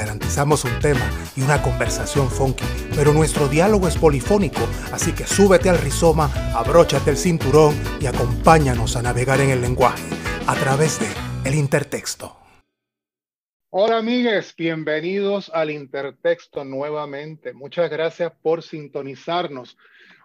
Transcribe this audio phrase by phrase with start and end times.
[0.00, 2.64] Garantizamos un tema y una conversación funky,
[2.96, 8.96] pero nuestro diálogo es polifónico, así que súbete al rizoma, abróchate el cinturón y acompáñanos
[8.96, 10.02] a navegar en el lenguaje
[10.46, 11.06] a través de
[11.44, 12.34] El Intertexto.
[13.68, 17.52] Hola amigues, bienvenidos al Intertexto nuevamente.
[17.52, 19.76] Muchas gracias por sintonizarnos.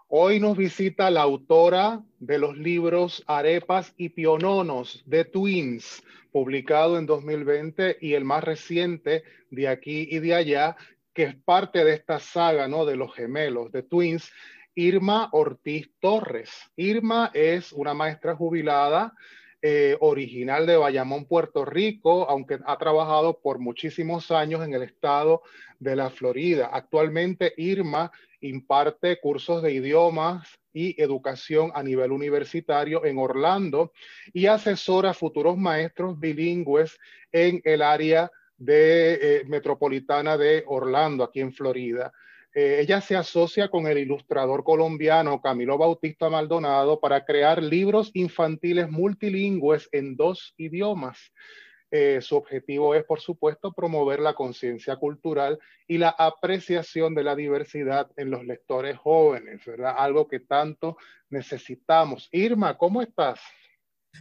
[0.08, 6.02] Hoy nos visita la autora de los libros Arepas y Piononos de Twins,
[6.36, 10.76] publicado en 2020, y el más reciente de aquí y de allá,
[11.14, 12.86] que es parte de esta saga ¿no?
[12.86, 14.34] de los gemelos de Twins,
[14.74, 16.52] Irma Ortiz Torres.
[16.76, 19.14] Irma es una maestra jubilada
[19.62, 25.42] eh, original de Bayamón, Puerto Rico, aunque ha trabajado por muchísimos años en el estado
[25.80, 26.70] de la Florida.
[26.74, 28.12] Actualmente Irma
[28.48, 33.94] imparte cursos de idiomas y educación a nivel universitario en Orlando
[34.34, 36.98] y asesora a futuros maestros bilingües
[37.32, 42.12] en el área de, eh, metropolitana de Orlando, aquí en Florida.
[42.54, 48.90] Eh, ella se asocia con el ilustrador colombiano Camilo Bautista Maldonado para crear libros infantiles
[48.90, 51.34] multilingües en dos idiomas.
[51.92, 57.36] Eh, su objetivo es, por supuesto, promover la conciencia cultural y la apreciación de la
[57.36, 59.94] diversidad en los lectores jóvenes, ¿verdad?
[59.98, 60.98] Algo que tanto
[61.30, 62.28] necesitamos.
[62.32, 63.40] Irma, ¿cómo estás?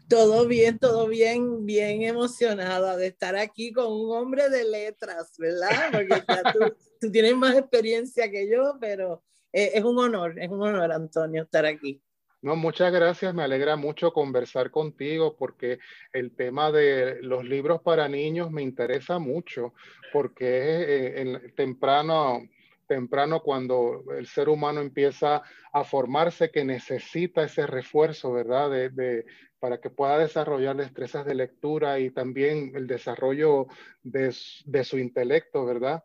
[0.08, 5.90] Todo bien, todo bien, bien emocionada de estar aquí con un hombre de letras, ¿verdad?
[5.92, 6.22] Porque
[7.00, 11.44] tú, tienes más experiencia que yo, pero eh, es un honor, es un honor, Antonio,
[11.44, 12.02] estar aquí.
[12.44, 13.32] No, muchas gracias.
[13.32, 15.78] Me alegra mucho conversar contigo porque
[16.12, 19.72] el tema de los libros para niños me interesa mucho
[20.12, 22.42] porque es eh, temprano,
[22.86, 25.40] temprano cuando el ser humano empieza
[25.72, 28.70] a formarse que necesita ese refuerzo, ¿verdad?
[28.92, 29.24] De,
[29.58, 33.68] para que pueda desarrollar destrezas de lectura y también el desarrollo
[34.02, 36.04] de, su intelecto, ¿verdad?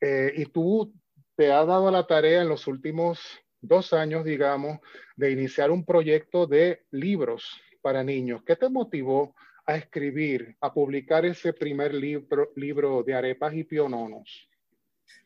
[0.00, 0.94] Eh, y tú
[1.34, 4.80] te has dado la tarea en los últimos dos años, digamos,
[5.16, 8.42] de iniciar un proyecto de libros para niños.
[8.44, 9.34] ¿Qué te motivó
[9.64, 14.48] a escribir, a publicar ese primer libro, libro de arepas y piononos?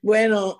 [0.02, 0.58] Bueno,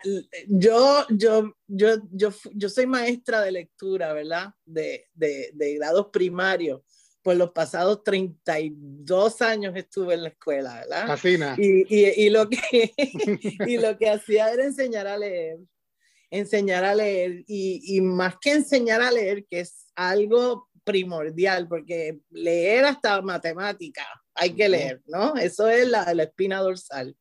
[0.49, 4.55] yo, yo, yo, yo, yo soy maestra de lectura, ¿verdad?
[4.65, 6.81] De, de, de grados primarios.
[7.23, 11.07] Por los pasados 32 años estuve en la escuela, ¿verdad?
[11.59, 12.93] Y, y, y, lo que,
[13.67, 15.59] y lo que hacía era enseñar a leer
[16.31, 22.85] enseñar a leer y, más que enseñar a leer, que es algo primordial, porque leer
[22.85, 25.37] hasta matemática, hay que leer, ¿no?
[25.37, 27.17] Eso es la, la espina dorsal.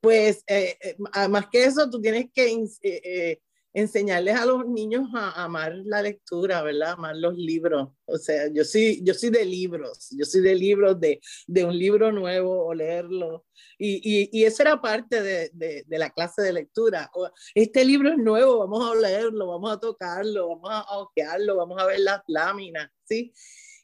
[0.00, 0.96] Pues, eh, eh,
[1.28, 3.40] más que eso, tú tienes que eh,
[3.78, 6.92] enseñarles a los niños a, amar la lectura, ¿verdad?
[6.92, 7.88] Amar los libros.
[8.06, 11.78] O sea, yo sí, yo soy de libros, yo soy de libros, de, de un
[11.78, 13.46] libro nuevo o leerlo.
[13.78, 17.10] Y, y, y eso era parte de, de, de, la clase de lectura.
[17.54, 21.86] Este libro es nuevo, vamos a leerlo, vamos a tocarlo, vamos a ojearlo, vamos a
[21.86, 23.32] ver las láminas, ¿sí?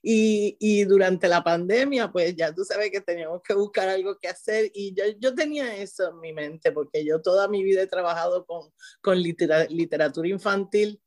[0.06, 4.28] Y, y, durante la pandemia, pues ya tú sabes que teníamos que buscar algo que
[4.28, 7.86] hacer y yo, yo tenía eso en mi mente, porque yo toda mi vida he
[7.86, 8.70] trabajado con,
[9.00, 11.00] con literatura infantil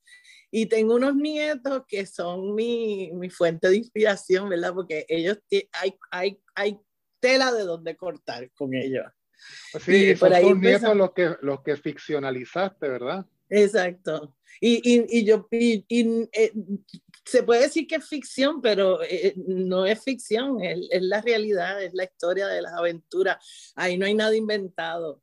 [0.49, 4.73] y tengo unos nietos que son mi, mi fuente de inspiración, ¿verdad?
[4.73, 5.37] Porque ellos,
[5.73, 6.79] hay, hay, hay
[7.19, 9.05] tela de donde cortar con ellos.
[9.79, 13.27] Sí, y son tus nietos los que, los que ficcionalizaste, ¿verdad?
[13.49, 14.35] Exacto.
[14.59, 15.85] Y, y, y yo, y,
[16.31, 16.51] eh,
[17.27, 21.83] se puede decir que es ficción, pero eh, no es ficción, es, es, la realidad,
[21.83, 23.73] es la historia de las aventuras.
[23.75, 25.21] Ahí no hay nada inventado.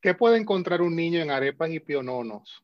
[0.00, 2.62] ¿Qué puede encontrar un niño en arepas y piononos?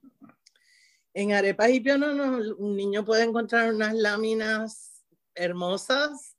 [1.12, 5.04] En arepas y piononos, un niño puede encontrar unas láminas
[5.34, 6.36] hermosas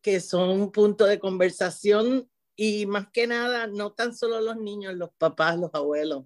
[0.00, 4.94] que son un punto de conversación y más que nada, no tan solo los niños,
[4.94, 6.24] los papás, los abuelos,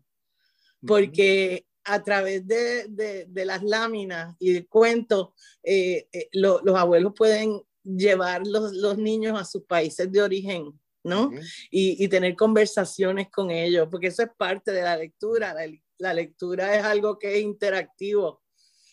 [0.86, 6.76] porque a través de, de, de, las láminas y del cuento, eh, eh, lo, los
[6.76, 10.72] abuelos pueden llevar los, los, niños a sus países de origen,
[11.02, 11.24] ¿no?
[11.24, 11.68] Uh -huh.
[11.70, 15.52] y, y, tener conversaciones con ellos, porque eso es parte de la lectura.
[15.52, 15.66] La,
[15.98, 18.40] la, lectura es algo que es interactivo.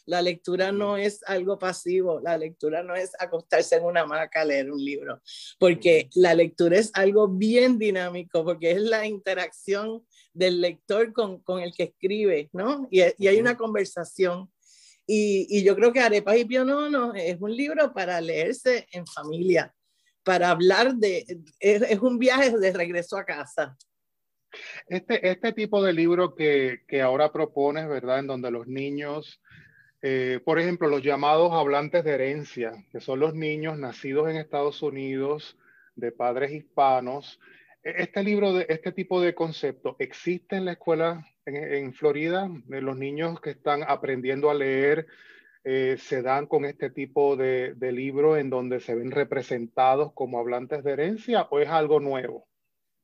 [0.08, 4.46] La lectura no es algo pasivo, la lectura no es acostarse en una hamaca a
[4.46, 5.22] leer un libro,
[5.60, 10.04] porque la lectura es algo bien dinámico, porque es la interacción
[10.38, 12.88] del lector con, con el que escribe, ¿no?
[12.92, 14.52] Y, y hay una conversación.
[15.06, 19.74] Y, y yo creo que Arepas y Pionono es un libro para leerse en familia,
[20.24, 21.26] para hablar de,
[21.60, 23.78] es, es un viaje de regreso a casa.
[24.88, 28.20] Este, este tipo de libro que, que ahora propones, ¿verdad?
[28.20, 29.42] En donde los niños
[30.02, 34.82] eh, por ejemplo, los llamados hablantes de herencia, que son los niños nacidos en Estados
[34.84, 35.58] Unidos
[35.96, 37.40] de padres hispanos.
[37.96, 42.50] Este libro, de, este tipo de concepto, ¿existe en la escuela en, Florida?
[42.68, 45.08] ¿Los niños que están aprendiendo a leer
[45.64, 50.38] eh, se dan con este tipo de, de libro en donde se ven representados como
[50.38, 52.50] hablantes de herencia o es algo nuevo?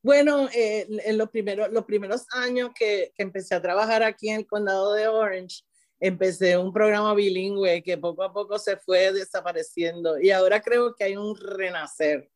[0.01, 4.41] Bueno, eh, en los primeros, los primeros años que, que, empecé a trabajar aquí en
[4.41, 5.63] el condado de Orange,
[5.97, 11.05] empecé un programa bilingüe que poco a poco se fue desapareciendo y ahora creo que
[11.05, 12.29] hay un renacer.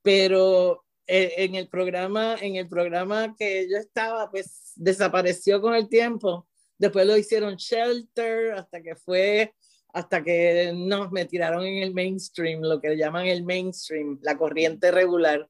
[0.00, 5.88] Pero eh, en el programa, en el programa que yo estaba, pues desapareció con el
[5.88, 6.48] tiempo.
[6.78, 9.54] Después lo hicieron shelter hasta que fue,
[9.92, 14.90] hasta que nos me tiraron en el mainstream, lo que llaman el mainstream, la corriente
[14.90, 15.48] regular.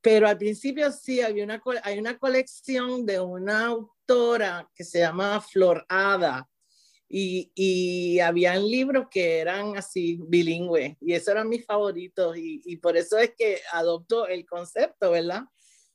[0.00, 5.40] Pero al principio sí, había una, hay una colección de una autora que se llama
[5.40, 6.48] Flor Ada,
[7.16, 12.78] y, y habían libros que eran así bilingües y esos eran mis favoritos y, y
[12.78, 15.44] por eso es que adopto el concepto, ¿verdad?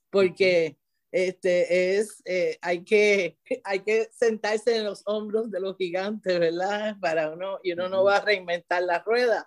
[0.09, 0.77] Porque
[1.11, 6.95] este es, eh, hay, que, hay que sentarse en los hombros de los gigantes, ¿verdad?
[7.01, 9.45] Para uno, y uno no va a reinventar la rueda.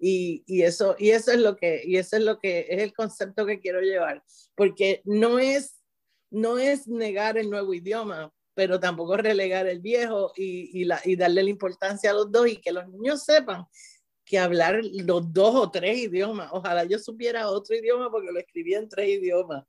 [0.00, 2.92] Y, y, eso, y eso es lo que, y eso es lo que es el
[2.92, 4.24] concepto que quiero llevar,
[4.56, 5.78] porque no es,
[6.30, 11.42] no es negar el nuevo idioma, pero tampoco relegar el viejo y, la, y darle
[11.42, 13.66] la importancia a los dos y que los niños sepan
[14.24, 16.48] que hablar los dos o tres idiomas.
[16.52, 19.64] Ojalá yo supiera otro idioma porque lo escribía en tres idiomas.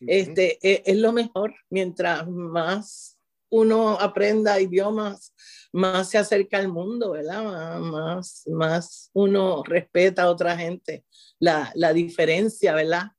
[0.00, 1.54] este, es, es, lo mejor.
[1.70, 3.18] Mientras más
[3.50, 5.32] uno aprenda idiomas,
[5.72, 7.78] más se acerca al mundo, ¿verdad?
[7.78, 11.04] Más, más uno respeta a otra gente.
[11.38, 13.12] La, la diferencia, ¿verdad?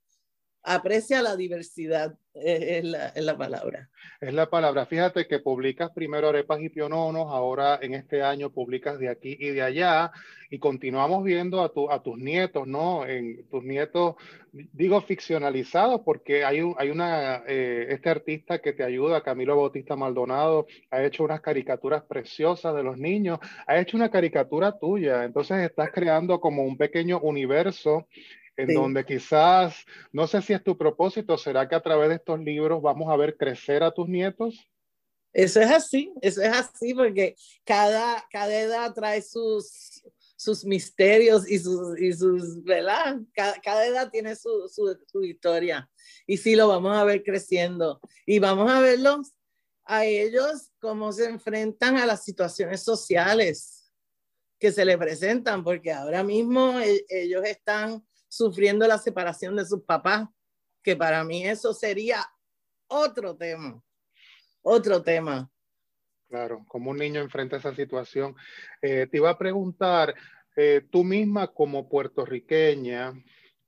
[0.65, 3.89] Aprecia la diversidad es la, es la, palabra.
[4.19, 4.85] Es la palabra.
[4.85, 9.49] Fíjate que publicas primero arepas y piononos, ahora en este año publicas de aquí y
[9.49, 10.11] de allá,
[10.49, 13.05] y continuamos viendo a, tu, a tus nietos, ¿no?
[13.05, 14.15] En tus nietos,
[14.51, 19.95] digo ficcionalizados, porque hay, un, hay una, eh, este artista que te ayuda, Camilo Bautista
[19.95, 25.57] Maldonado, ha hecho unas caricaturas preciosas de los niños, ha hecho una caricatura tuya, entonces
[25.59, 28.07] estás creando como un pequeño universo
[28.57, 28.73] en sí.
[28.73, 32.81] donde quizás, no sé si es tu propósito, ¿será que a través de estos libros
[32.81, 34.69] vamos a ver crecer a tus nietos?
[35.35, 37.35] Eso es así, eso es así, porque
[37.65, 40.01] cada, cada edad trae sus,
[40.37, 43.17] sus misterios y sus, y sus ¿verdad?
[43.33, 45.89] Cada, cada edad tiene su, su, su, historia.
[46.25, 47.99] Y sí, lo vamos a ver creciendo.
[48.25, 49.33] Y vamos a verlos
[49.83, 53.91] a ellos cómo se enfrentan a las situaciones sociales
[54.57, 56.79] que se les presentan, porque ahora mismo
[57.09, 58.05] ellos están
[58.35, 60.27] sufriendo la separación de sus papás,
[60.83, 62.25] que para mí eso sería
[62.87, 63.81] otro tema,
[64.61, 65.49] otro tema.
[66.27, 68.35] Claro, como un niño enfrenta esa situación.
[68.81, 70.13] Eh, te iba a preguntar,
[70.57, 73.13] eh, tú misma como puertorriqueña,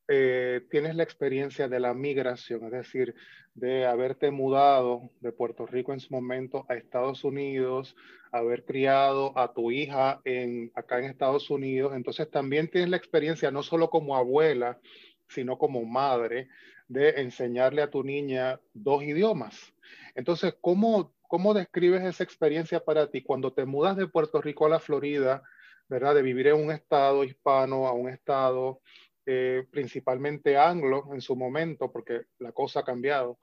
[0.07, 3.15] eh, tienes la experiencia de la migración, es decir,
[3.55, 7.95] de haberte mudado de Puerto Rico en su momento a Estados Unidos,
[8.31, 11.93] haber criado a tu hija en, acá en Estados Unidos.
[11.95, 14.79] Entonces también tienes la experiencia no solo como abuela,
[15.27, 16.49] sino como madre,
[16.87, 19.73] de enseñarle a tu niña dos idiomas.
[20.15, 24.69] Entonces, ¿cómo, cómo describes esa experiencia para ti cuando te mudas de Puerto Rico a
[24.69, 25.43] la Florida,
[25.89, 26.15] ¿verdad?
[26.15, 28.81] De vivir en un estado hispano a un estado
[29.29, 33.37] eh, principalmente anglo en su momento, porque la cosa ha cambiado.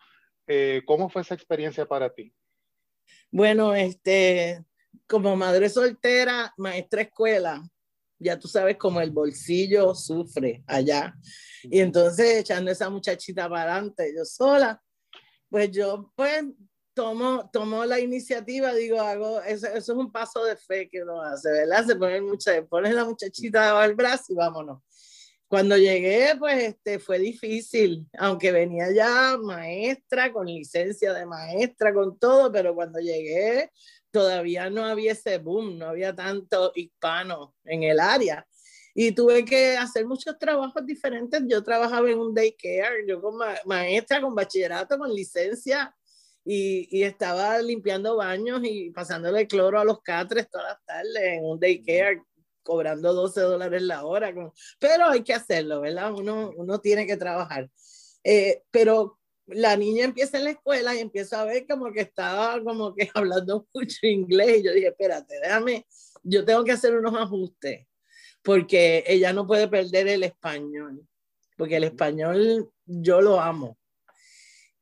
[0.47, 2.33] Eh, ¿Cómo fue esa experiencia para ti?
[3.31, 4.65] Bueno, este,
[5.07, 7.63] como madre soltera, maestra escuela,
[8.19, 11.15] ya tú sabes cómo el bolsillo sufre allá.
[11.65, 14.83] Y entonces echando esa muchachita para adelante, yo sola,
[15.51, 16.45] pues yo pues
[16.95, 21.21] tomo, tomo la iniciativa, digo, hago, eso, eso, es un paso de fe que uno
[21.21, 21.85] hace, ¿verdad?
[21.85, 24.81] Se pone, mucha, pone la muchachita del brazo y vámonos.
[25.55, 32.19] Cuando llegué, pues este, fue difícil, aunque venía ya maestra, con licencia de maestra, con
[32.19, 33.71] todo, pero cuando llegué
[34.11, 38.45] todavía no había ese boom, no había tanto hispano en el área.
[38.97, 41.41] Y tuve que hacer muchos trabajos diferentes.
[41.47, 45.95] Yo trabajaba en un daycare, yo como ma maestra, con bachillerato, con licencia,
[46.45, 51.45] y, y, estaba limpiando baños y pasándole cloro a los catres todas las tardes en
[51.45, 52.25] un daycare
[52.65, 54.35] cobrando 12 dólares la hora,
[54.81, 56.13] pero hay que hacerlo, ¿verdad?
[56.13, 57.71] Uno, uno tiene que trabajar.
[58.25, 62.63] Eh, pero la niña empieza en la escuela y empieza a ver como que estaba
[62.65, 65.87] como que hablando mucho inglés y yo dije, espérate, déjame,
[66.23, 67.87] yo tengo que hacer unos ajustes
[68.43, 71.07] porque ella no puede perder el español,
[71.57, 73.79] porque el español yo lo amo.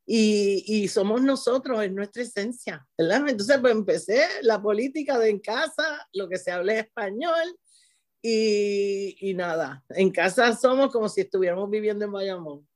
[0.05, 3.29] Y, y, somos nosotros, en nuestra esencia, ¿verdad?
[3.29, 7.57] Entonces, pues empecé la política de en casa, lo que se hable español,
[8.23, 12.69] y, y, nada, en casa somos como si estuviéramos viviendo en Bayamón.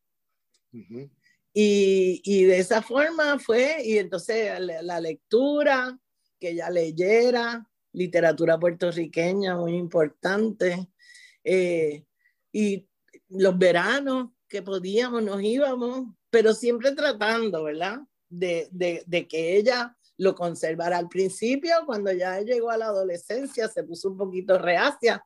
[0.72, 5.98] y, y, de esa forma fue, y entonces la, la lectura,
[6.38, 10.88] que ella leyera, literatura puertorriqueña muy importante,
[11.44, 12.04] eh,
[12.52, 12.86] y
[13.28, 18.00] los veranos que podíamos, nos íbamos, pero siempre tratando, ¿verdad?
[18.28, 20.99] De, de, de, que ella lo conservara.
[20.99, 25.25] Al principio, cuando ya llegó a la adolescencia, se puso un poquito reacia,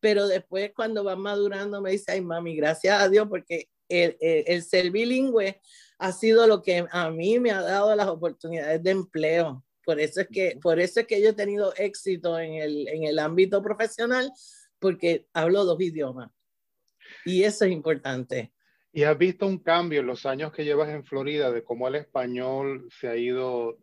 [0.00, 4.44] pero después cuando va madurando me dice, ay mami, gracias a Dios, porque el, el,
[4.46, 5.60] el ser bilingüe
[5.98, 9.64] ha sido lo que a mí me ha dado las oportunidades de empleo.
[9.84, 13.04] Por eso es que, por eso es que yo he tenido éxito en el, en
[13.04, 14.32] el ámbito profesional,
[14.78, 16.30] porque hablo dos idiomas.
[17.24, 18.52] Y eso es importante.
[18.94, 21.94] ¿Y has visto un cambio en los años que llevas en Florida de cómo el
[21.94, 23.78] español se ha ido,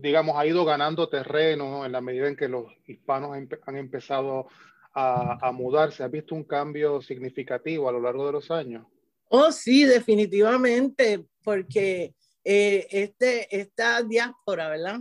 [0.00, 4.46] digamos, ha ido ganando terreno en la medida en que los hispanos han empezado
[4.94, 6.04] a, a mudarse?
[6.04, 8.86] ¿Has visto un cambio significativo a lo largo de los años?
[9.28, 12.14] Oh, sí, definitivamente, porque
[12.44, 15.00] eh, este, esta diáspora, ¿verdad?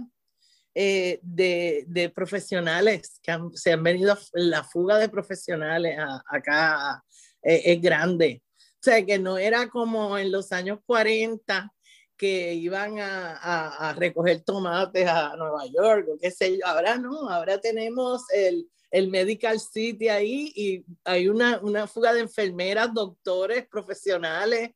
[0.74, 7.03] Eh, de, de, profesionales que han, se han venido, la fuga de profesionales a, acá
[7.44, 8.41] eh, es grande.
[8.81, 11.71] O sea, que no era como en los años 40
[12.17, 16.65] que iban a, a, a recoger tomates a Nueva York o qué sé yo.
[16.65, 22.21] Ahora no, ahora tenemos el, el Medical City ahí y hay una, una fuga de
[22.21, 24.71] enfermeras, doctores, profesionales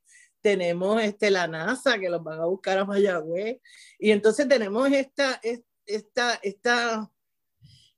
[0.46, 3.58] tenemos este, la NASA que los van a buscar a Mayagüez
[3.98, 5.40] y entonces tenemos esta,
[5.84, 7.10] esta, esta,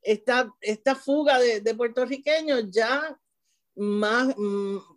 [0.01, 3.21] esta, esta fuga de, de puertorriqueños ya
[3.79, 4.35] más,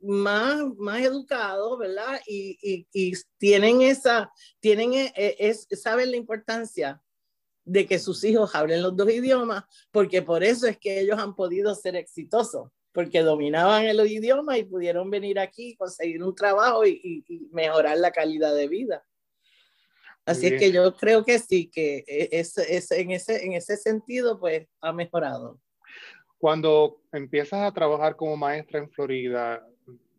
[0.01, 2.19] más, más educados, ¿verdad?
[2.25, 7.01] Y, y, y, tienen esa, tienen, e, e, es, saben la importancia
[7.63, 11.35] de que sus hijos hablen los dos idiomas, porque por eso es que ellos han
[11.35, 17.23] podido ser exitosos, porque dominaban el idioma y pudieron venir aquí, conseguir un trabajo y,
[17.27, 19.05] y mejorar la calidad de vida.
[20.25, 23.77] Así es que yo creo que sí, que e, es, es, en, ese, en ese
[23.77, 25.59] sentido, pues ha mejorado.
[26.41, 29.63] Cuando empiezas a trabajar como maestra en Florida,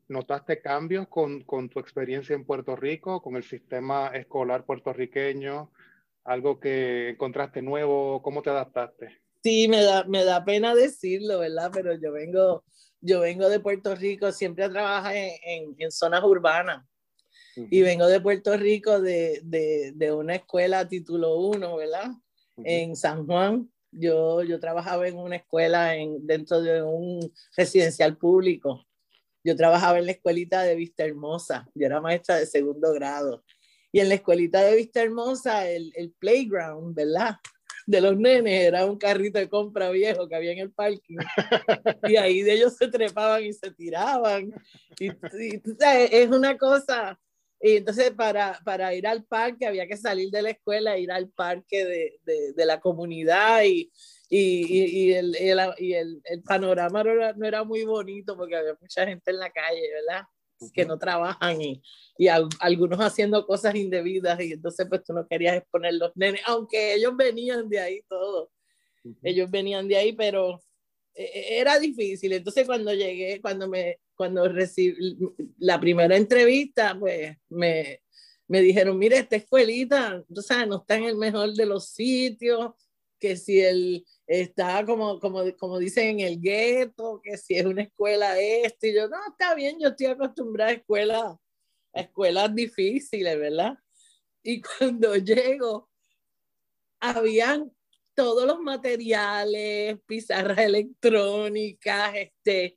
[0.07, 5.73] ¿notaste cambios con, con tu experiencia en Puerto Rico, con el sistema escolar puertorriqueño?
[6.23, 8.23] ¿Algo que encontraste nuevo?
[8.23, 9.21] ¿Cómo te adaptaste?
[9.43, 11.73] Sí, me da, me da pena decirlo, ¿verdad?
[11.75, 12.63] Pero yo vengo,
[13.01, 16.87] yo vengo de Puerto Rico, siempre trabajo en, en, en zonas urbanas
[17.57, 22.13] y vengo de Puerto Rico de, de, de una escuela título 1, ¿verdad?
[22.59, 23.72] En San Juan.
[23.93, 28.87] Yo, yo trabajaba en una escuela en, dentro de un residencial público.
[29.45, 31.69] Yo trabajaba en la escuelita de Vista Hermosa.
[31.75, 33.45] Yo era maestra de segundo grado.
[33.93, 37.37] Y en la escuelita de Vista Hermosa, el, el playground, ¿verdad?
[37.87, 41.17] de los nenes era un carrito de compra viejo que había en el parking
[42.09, 44.53] y ahí de ellos se trepaban y se tiraban
[44.99, 45.63] y, y,
[46.11, 47.19] es una cosa
[47.63, 51.31] y entonces para, para ir al parque había que salir de la escuela, ir al
[51.31, 53.93] parque de, de, de la comunidad y,
[54.29, 55.37] y, y, el,
[55.79, 59.39] y el, el, panorama no era, no era, muy bonito porque había mucha gente en
[59.39, 60.27] la calle, ¿verdad?
[60.75, 61.81] Que no trabajan y,
[62.19, 66.95] y algunos haciendo cosas indebidas y entonces pues tú no querías exponer los nenes, aunque
[66.95, 68.49] ellos venían de ahí todos.
[69.23, 70.61] Ellos venían de ahí, pero
[71.15, 72.33] era difícil.
[72.33, 75.19] Entonces cuando llegué, cuando me, cuando recibí
[75.59, 78.01] la primera entrevista, pues me,
[78.49, 82.73] me dijeron, mire, esta escuelita, o sea, no está en el mejor de los sitios,
[83.19, 87.83] que si él está como, como, como dicen en el gueto, que si es una
[87.83, 91.37] escuela este, y yo, no, está bien, yo estoy acostumbrada a escuelas,
[91.95, 93.79] a escuelas difíciles, ¿verdad?
[94.43, 95.89] Y cuando llego,
[96.99, 97.73] habían
[98.15, 102.77] todos los materiales, pizarras electrónicas, este,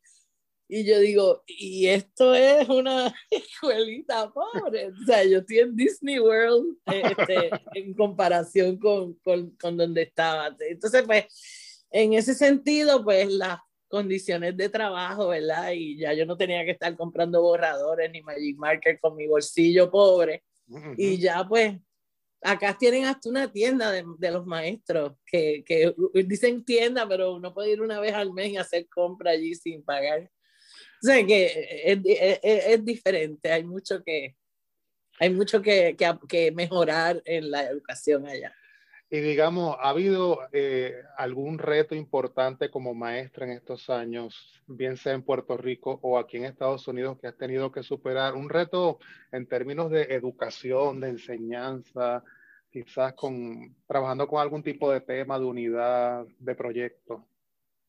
[0.68, 4.88] y yo digo, y esto es una escuelita pobre.
[4.90, 10.56] O sea, yo estoy en Disney World este, en comparación con, con, con, donde estaba.
[10.60, 15.72] Entonces, pues, en ese sentido, pues las condiciones de trabajo, ¿verdad?
[15.74, 19.92] Y ya yo no tenía que estar comprando borradores ni Magic Marker con mi bolsillo
[19.92, 20.44] pobre.
[20.68, 20.96] Uh -huh.
[20.98, 21.78] Y ya, pues,
[22.46, 25.94] acá tienen hasta una tienda de, de los maestros que, que,
[26.26, 29.84] dicen tienda, pero uno puede ir una vez al mes y hacer compra allí sin
[29.84, 30.30] pagar.
[31.02, 34.36] O sea que es, es, es diferente, hay mucho que,
[35.20, 38.54] hay mucho que, que, que, mejorar en la educación allá.
[39.10, 45.14] Y digamos, ¿ha habido eh, algún reto importante como maestra en estos años, bien sea
[45.14, 48.34] en Puerto Rico o aquí en Estados Unidos, que has tenido que superar?
[48.34, 49.00] Un reto
[49.32, 52.24] en términos de educación, de enseñanza,
[52.72, 57.28] quizás con, trabajando con algún tipo de tema, de unidad, de proyecto.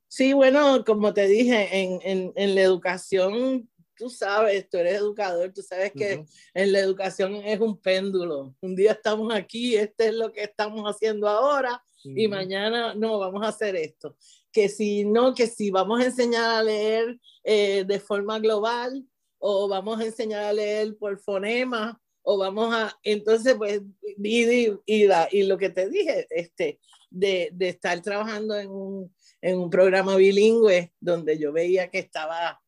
[0.09, 5.53] Sí, bueno, como te dije, en, en, en la educación tú sabes, tú eres educador,
[5.53, 6.25] tú sabes que
[6.55, 8.55] en la educación es un péndulo.
[8.61, 13.45] Un día estamos aquí, este es lo que estamos haciendo ahora y mañana no, vamos
[13.45, 14.17] a hacer esto.
[14.53, 19.05] Que si no, que si vamos a enseñar a leer eh, de forma global
[19.39, 23.83] o vamos a enseñar a leer por fonema o vamos a, entonces pues,
[24.19, 29.59] y, y, y lo que te dije, este, de, de estar trabajando en un, en
[29.59, 32.61] un programa bilingüe donde yo veía que estaba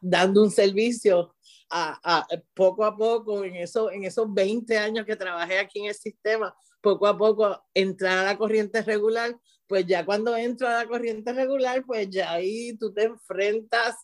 [0.00, 1.34] dando un servicio
[1.70, 5.86] a, a, poco a poco, en, eso, en esos 20 años que trabajé aquí en
[5.86, 10.82] el sistema, poco a poco entrar a la corriente regular, pues ya cuando entro a
[10.82, 13.96] la corriente regular, pues ya ahí tú te enfrentas,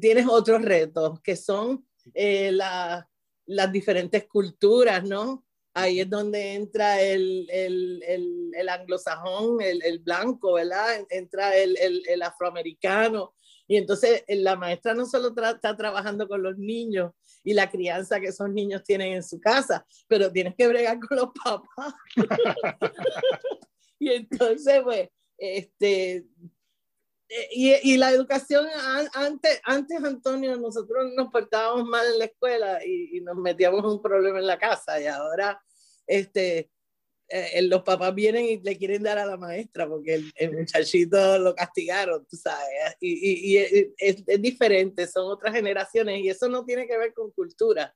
[0.00, 3.08] tienes otros retos que son eh, la,
[3.46, 5.44] las diferentes culturas, ¿no?
[5.74, 11.06] Ahí es donde entra el, el, el, el anglosajón, el, blanco, ¿verdad?
[11.08, 13.34] Entra el, afroamericano,
[13.72, 17.12] y entonces eh, la maestra no solo está trabajando con los niños
[17.42, 21.16] y la crianza que esos niños tienen en su casa, pero tienes que bregar con
[21.16, 21.94] los papás.
[23.98, 26.16] y entonces, pues, este,
[27.30, 28.66] eh, y, la educación,
[29.14, 34.02] antes, antes, Antonio, nosotros nos portábamos mal en la escuela y, y, nos metíamos un
[34.02, 35.58] problema en la casa y ahora
[36.06, 36.70] este,
[37.34, 41.54] eh, los papás vienen y le quieren dar a la maestra porque el, muchachito lo
[41.54, 42.68] castigaron, tú sabes,
[43.00, 43.56] y, y,
[43.96, 47.94] es, diferente, son otras generaciones y eso no tiene que ver con cultura,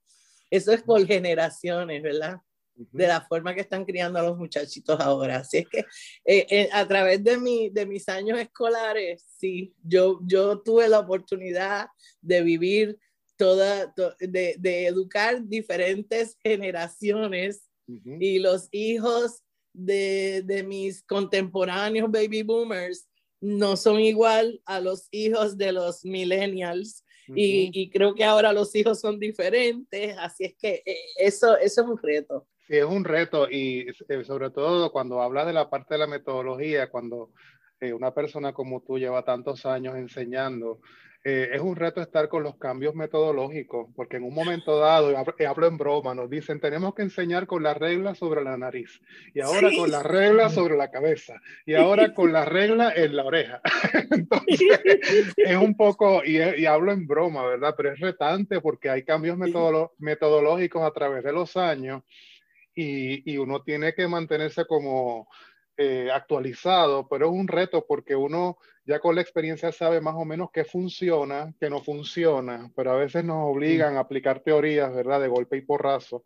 [0.50, 2.38] eso es por generaciones, ¿verdad?
[2.75, 5.37] De la forma que están criando a los muchachitos ahora.
[5.38, 5.78] Así es que
[6.25, 11.00] eh, eh, a través de, mi, de mis años escolares, sí, yo, yo tuve la
[11.00, 11.88] oportunidad
[12.23, 12.99] de vivir
[13.37, 23.09] toda, de, de educar diferentes generaciones y los hijos de, de, mis contemporáneos baby boomers
[23.40, 27.05] no son igual a los hijos de los millennials.
[27.29, 31.83] y, y, creo que ahora los hijos son diferentes, así es que eh, eso, eso
[31.83, 32.46] es un reto.
[32.66, 36.07] Sí, es un reto y eh, sobre todo cuando habla de la parte de la
[36.07, 37.33] metodología, cuando
[37.81, 40.81] eh, una persona como tú lleva tantos años enseñando,
[41.29, 45.45] eh, es un reto estar con los cambios metodológicos, porque en un momento dado, y
[45.45, 49.01] hablo, en broma, nos dicen, tenemos que enseñar con las reglas sobre la nariz,
[49.35, 51.35] y ahora con las reglas sobre la cabeza,
[51.67, 53.61] y ahora con las reglas en la oreja.
[54.12, 54.79] Entonces,
[55.37, 57.75] es un poco, y, y, hablo en broma, ¿verdad?
[57.77, 62.05] Pero es retante porque hay cambios metodológicos a través de los años,
[62.73, 65.27] y, y uno tiene que mantenerse como
[65.79, 70.25] eh, actualizado, pero es un reto porque uno ya con la experiencia sabe más o
[70.25, 75.21] menos qué funciona, qué no funciona, pero a veces nos obligan a aplicar teorías, ¿verdad?
[75.21, 76.25] De golpe y porrazo,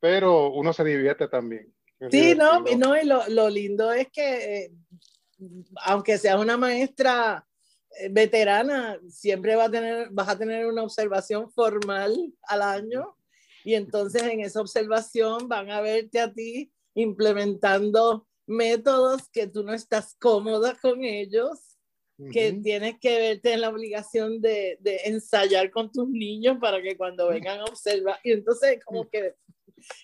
[0.00, 1.72] pero uno se divierte también.
[2.10, 4.72] Sí, no, no, y lo, lo, lindo es que, eh,
[5.84, 7.46] aunque sea una maestra
[7.98, 13.16] eh, veterana, siempre va a tener, vas a tener una observación formal al año
[13.64, 19.72] y entonces en esa observación van a verte a ti implementando métodos que tú no
[19.72, 21.78] estás cómoda con ellos,
[22.32, 26.96] que tienes que verte en la obligación de, de, ensayar con tus niños para que
[26.96, 29.34] cuando vengan a observar, y entonces como que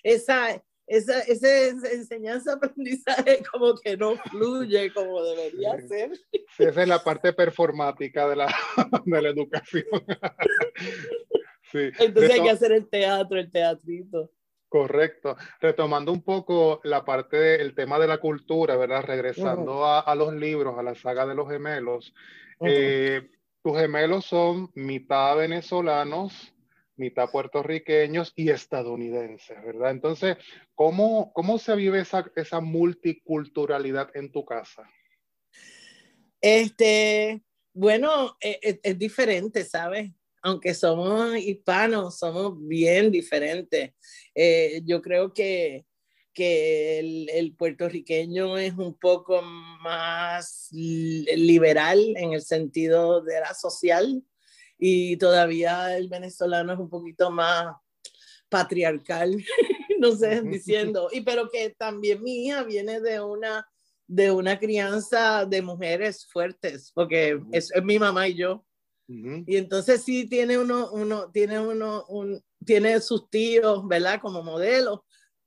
[0.03, 6.11] esa, esa, esa enseñanza aprendizaje como que no fluye como debería ser.
[6.57, 8.55] esa es la parte performática de la,
[9.05, 9.85] de la educación.
[11.71, 11.91] sí.
[11.99, 14.31] Entonces hay que hacer el teatro, el teatrito.
[14.69, 15.35] Correcto.
[15.59, 19.03] Retomando un poco la parte del tema de la cultura, ¿verdad?
[19.03, 22.13] Regresando a, a, los libros, a la saga de los gemelos.
[22.61, 23.27] eh,
[23.63, 26.53] tus gemelos son mitad venezolanos,
[26.95, 29.91] mitad puertorriqueños y estadounidenses, ¿verdad?
[29.91, 30.37] Entonces,
[30.75, 34.87] ¿cómo, cómo se vive esa, esa multiculturalidad en tu casa?
[36.41, 37.41] Este,
[37.73, 40.11] bueno, es, e, es diferente, ¿sabes?
[40.41, 43.93] Aunque somos hispanos, somos bien diferentes.
[44.33, 45.85] Eh, yo creo que,
[46.33, 54.23] que el, el, puertorriqueño es un poco más liberal en el sentido de la social
[54.77, 57.75] y todavía el venezolano es un poquito más
[58.47, 59.35] patriarcal,
[59.99, 63.67] no sé, diciendo, y pero que también mi hija viene de una
[64.07, 68.65] de una crianza de mujeres fuertes, porque es, es mi mamá y yo.
[69.11, 74.21] Y entonces sí tiene uno, uno, tiene uno, un, tiene sus tíos, ¿verdad?
[74.21, 75.03] Como modelo,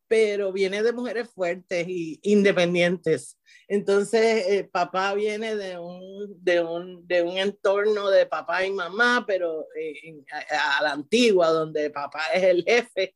[0.09, 3.39] pero viene de mujeres fuertes y independientes.
[3.69, 9.25] Entonces, eh, papá viene de un, de, un, de un, entorno de papá y mamá,
[9.29, 13.15] pero eh, a, la antigua, donde papá es el jefe,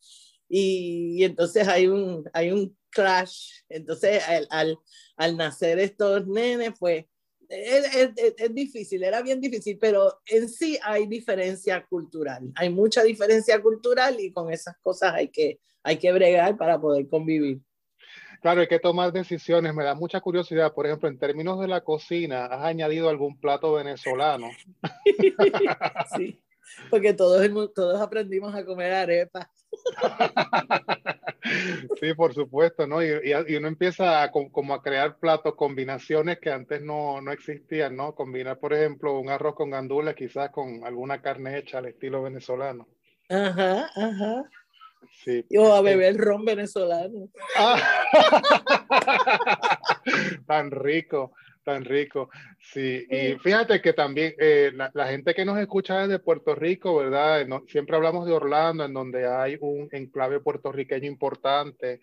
[0.49, 3.63] y, y entonces hay un, hay un clash.
[3.69, 4.79] Entonces, al, al,
[5.17, 7.05] al nacer estos nenes, pues
[7.49, 13.03] es, es, es, difícil, era bien difícil, pero en sí hay diferencia cultural, hay mucha
[13.03, 17.61] diferencia cultural y con esas cosas hay que, hay que bregar para poder convivir.
[18.43, 19.75] Claro, hay que tomar decisiones.
[19.75, 23.73] Me da mucha curiosidad, por ejemplo, en términos de la cocina, ¿has añadido algún plato
[23.73, 24.51] venezolano?
[26.17, 26.41] sí,
[26.91, 29.49] porque todos, todos aprendimos a comer arepas.
[32.01, 33.03] Sí, por supuesto, ¿no?
[33.03, 37.97] Y, y, uno empieza a, como a crear platos, combinaciones que antes no, no, existían,
[37.97, 38.15] ¿no?
[38.15, 42.89] Combinar, por ejemplo, un arroz con gandules quizás con alguna carne hecha al estilo venezolano.
[43.29, 44.45] Ajá, ajá.
[45.25, 45.45] Sí.
[45.57, 47.29] O a beber ron venezolano.
[47.57, 47.81] Ah.
[50.47, 51.33] Tan rico
[51.67, 52.31] tan rico.
[52.61, 57.45] Sí, y fíjate que también eh, la, gente que nos escucha desde Puerto Rico, ¿verdad?
[57.67, 62.01] siempre hablamos de Orlando, en donde hay un enclave puertorriqueño importante,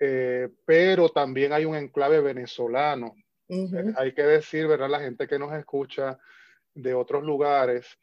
[0.00, 3.14] eh, pero también hay un enclave venezolano.
[3.98, 4.88] Hay que decir, ¿verdad?
[4.88, 6.18] La gente que nos escucha
[6.74, 7.98] de otros lugares,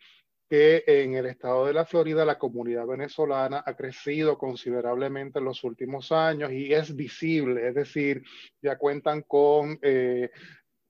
[0.50, 5.63] que en el estado de la Florida la comunidad venezolana ha crecido considerablemente en los
[5.63, 8.24] últimos años y es visible, es decir,
[8.60, 10.32] ya cuentan con eh,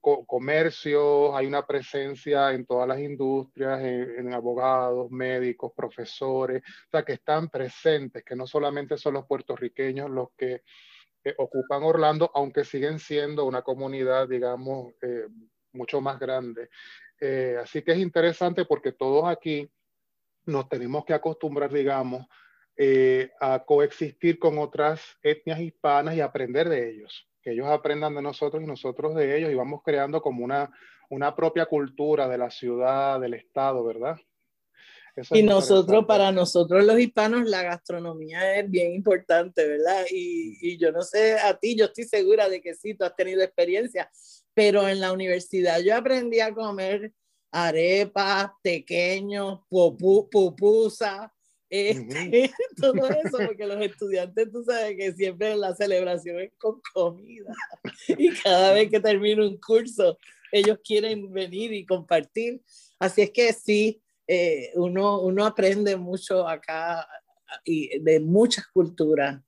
[0.02, 7.14] comercios, hay una presencia en todas las industrias, en, abogados, médicos, profesores, o sea, que
[7.14, 10.64] están presentes, que no solamente son los puertorriqueños los que
[11.38, 15.28] ocupan Orlando, aunque siguen siendo una comunidad, digamos, eh,
[15.74, 16.70] mucho más grande.
[17.20, 19.70] Eh, así que es interesante porque todos aquí
[20.46, 22.26] nos tenemos que acostumbrar, digamos,
[22.78, 28.22] eh, a coexistir con otras etnias hispanas y aprender de ellos que ellos aprendan de
[28.22, 30.70] nosotros y nosotros de ellos y vamos creando como una,
[31.10, 34.18] una propia cultura de la ciudad, del estado, ¿verdad?
[35.32, 40.06] y nosotros, para nosotros los hispanos, la gastronomía es bien importante, ¿verdad?
[40.10, 43.16] Y, y, yo no sé a ti, yo estoy segura de que sí, tú has
[43.16, 44.10] tenido experiencia,
[44.54, 47.12] pero en la universidad yo aprendí a comer
[47.52, 51.34] arepas, pequeños, pupusa,
[51.70, 57.54] este, todo eso, porque los estudiantes, tú sabes que siempre la celebración es con comida.
[58.08, 60.18] Y cada vez que termino un curso,
[60.52, 62.62] ellos quieren venir y compartir.
[62.98, 67.08] Así es que sí, eh, uno, uno aprende mucho acá
[67.64, 69.42] y de muchas culturas.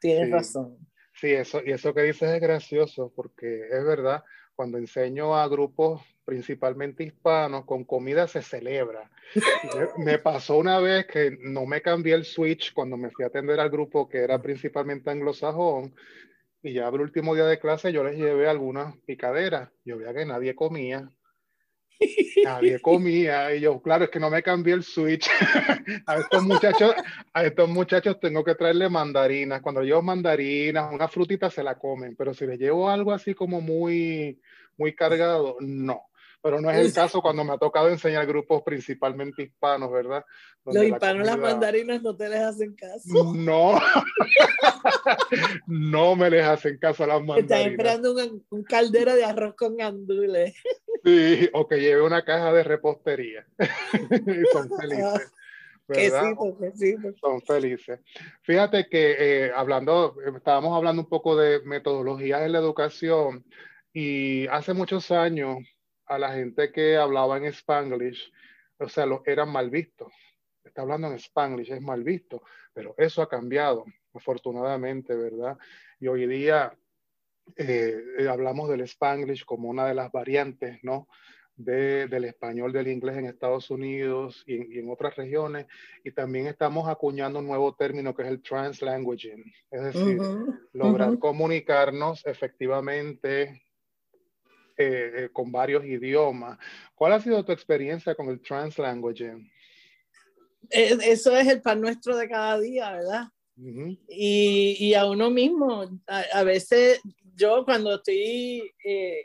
[0.00, 0.78] Tienes razón.
[1.20, 4.22] Sí, eso, y eso que dices es gracioso, porque es verdad,
[4.58, 9.08] cuando enseño a grupos principalmente hispanos, con comida se celebra.
[9.98, 13.60] me, pasó una vez que no me cambié el switch cuando me fui a atender
[13.60, 15.94] al grupo que era principalmente anglosajón,
[16.60, 19.70] y ya el último día de clase yo les llevé algunas picaderas.
[19.84, 21.08] Yo veía que nadie comía.
[22.44, 25.28] Nadie comía y yo, claro, es que no me cambié el switch.
[26.06, 26.94] a estos muchachos,
[27.32, 29.60] a estos muchachos tengo que traerle mandarinas.
[29.62, 33.60] Cuando llevo mandarinas, una frutita se la comen, pero si les llevo algo así como
[33.60, 34.40] muy,
[34.76, 36.07] muy cargado, no
[36.40, 40.24] pero no es el caso cuando me ha tocado enseñar grupos principalmente hispanos, ¿verdad?
[40.64, 43.34] Los hispanos las mandarinas no te les hacen caso.
[43.34, 43.78] No,
[45.66, 47.50] no me les hacen caso a las mandarinas.
[47.50, 48.14] Están esperando
[48.50, 50.54] un, caldero de arroz con gandules.
[51.04, 53.46] Sí, o que lleve una caja de repostería.
[53.92, 55.32] y son felices.
[55.88, 56.34] ¿verdad?
[57.18, 57.98] Son felices.
[58.42, 63.44] Fíjate que eh, hablando, estábamos hablando un poco de metodologías en la educación
[63.92, 65.58] y hace muchos años
[66.08, 68.32] a la gente que hablaba en Spanglish,
[68.78, 70.12] o sea, lo, eran mal vistos.
[70.64, 72.42] Está hablando en Spanglish, es mal visto,
[72.72, 75.58] pero eso ha cambiado, afortunadamente, ¿verdad?
[76.00, 76.72] Y hoy día
[77.56, 81.08] eh, hablamos del Spanglish como una de las variantes, ¿no?
[81.56, 85.66] De, del español, del inglés en Estados Unidos y, en otras regiones.
[86.04, 90.20] Y también estamos acuñando un nuevo término que es el translanguaging, es decir,
[90.72, 93.60] lograr comunicarnos efectivamente
[94.78, 96.56] eh, eh, con varios idiomas.
[96.94, 99.50] ¿Cuál ha sido tu experiencia con el translanguaging?
[100.70, 103.24] Eh, eso es el pan nuestro de cada día, ¿verdad?
[104.08, 107.00] y, y, a uno mismo, a, veces
[107.34, 108.72] yo cuando estoy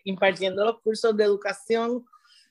[0.06, 2.04] impartiendo los cursos de educación,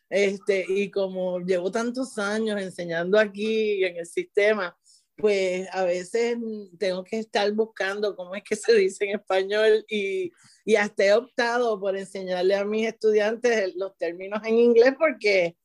[0.09, 4.77] este, y como llevo tantos años enseñando aquí en el sistema,
[5.17, 6.39] pues a veces
[6.79, 10.33] tengo que estar buscando cómo es que se dice en español y,
[10.65, 15.57] y hasta he optado por enseñarle a mis estudiantes los términos en inglés porque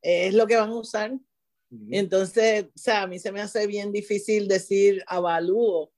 [0.00, 1.12] es lo que van a usar.
[1.90, 5.90] Entonces, o sea, a mí se me hace bien difícil decir avalúo.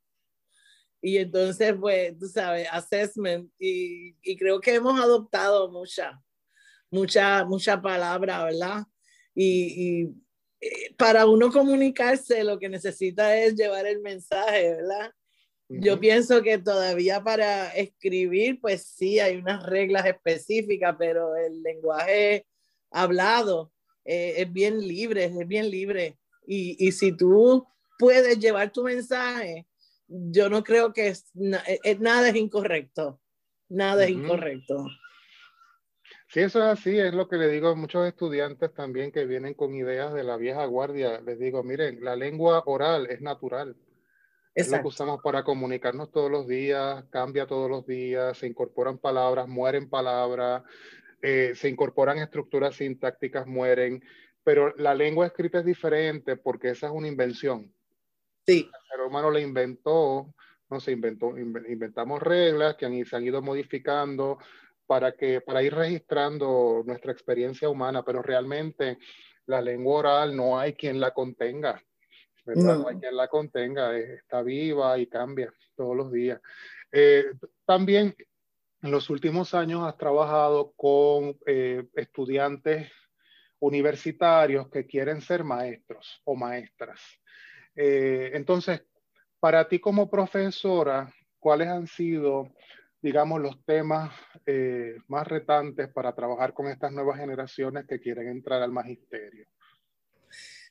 [1.02, 3.50] Y entonces, pues, tú sabes, assessment.
[3.58, 6.22] Y, y creo que hemos adoptado mucha,
[6.90, 8.84] mucha, mucha palabra, ¿verdad?
[9.34, 10.23] Y, y
[10.96, 15.12] para uno comunicarse, lo que necesita es llevar el mensaje, ¿verdad?
[15.68, 22.46] Yo pienso que todavía para escribir, pues sí, hay unas reglas específicas, pero el lenguaje
[22.90, 23.72] hablado
[24.04, 26.18] eh, es bien libre, es bien libre.
[26.46, 27.66] Y, y, si tú
[27.98, 29.66] puedes llevar tu mensaje,
[30.06, 33.20] yo no creo que es, nada es incorrecto,
[33.68, 34.86] nada es incorrecto.
[36.34, 39.54] Sí, eso es así, es lo que le digo a muchos estudiantes también que vienen
[39.54, 41.20] con ideas de la vieja guardia.
[41.20, 43.76] Les digo, miren, la lengua oral es natural.
[44.52, 48.98] Es lo que usamos para comunicarnos todos los días, cambia todos los días, se incorporan
[48.98, 50.64] palabras, mueren palabras,
[51.22, 54.02] eh, se incorporan estructuras sintácticas, mueren,
[54.42, 57.72] pero la lengua escrita es diferente porque esa es una invención.
[58.44, 58.68] Sí.
[58.74, 60.34] El ser humano la inventó,
[60.68, 64.38] no se inventó, inventamos reglas que han, se han ido modificando
[64.86, 68.98] para, que, para ir registrando nuestra experiencia humana, pero realmente
[69.46, 71.82] la lengua oral no hay quien la contenga.
[72.46, 72.86] No.
[72.88, 76.40] hay quien la contenga, eh, está viva y cambia todos los días.
[76.92, 77.24] Eh,
[77.64, 78.14] también
[78.82, 82.92] en los últimos años has trabajado con eh, estudiantes
[83.60, 87.00] universitarios que quieren ser maestros o maestras.
[87.74, 88.82] entonces,
[89.40, 92.52] para ti como profesora, ¿cuáles han sido,
[93.04, 94.10] digamos, los temas
[95.08, 99.46] más retantes para trabajar con estas nuevas generaciones que quieren entrar al magisterio?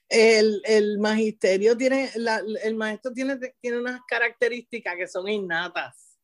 [0.10, 6.20] el, el magisterio tiene, la, el maestro tiene, tiene unas características que son innatas.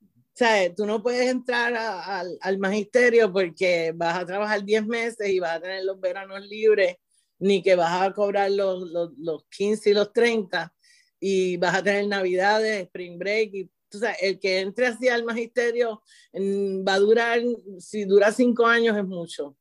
[0.00, 4.86] O sea, tú no puedes entrar a, al, al magisterio porque vas a trabajar 10
[4.86, 6.96] meses y vas a tener los veranos libres,
[7.38, 10.74] ni que vas a cobrar los, los, los 15 y los 30,
[11.20, 15.24] y vas a tener navidades, spring break, y o sea, el que entre así al
[15.24, 16.02] magisterio
[16.32, 17.40] mm, va a durar,
[17.78, 19.56] si dura cinco años es mucho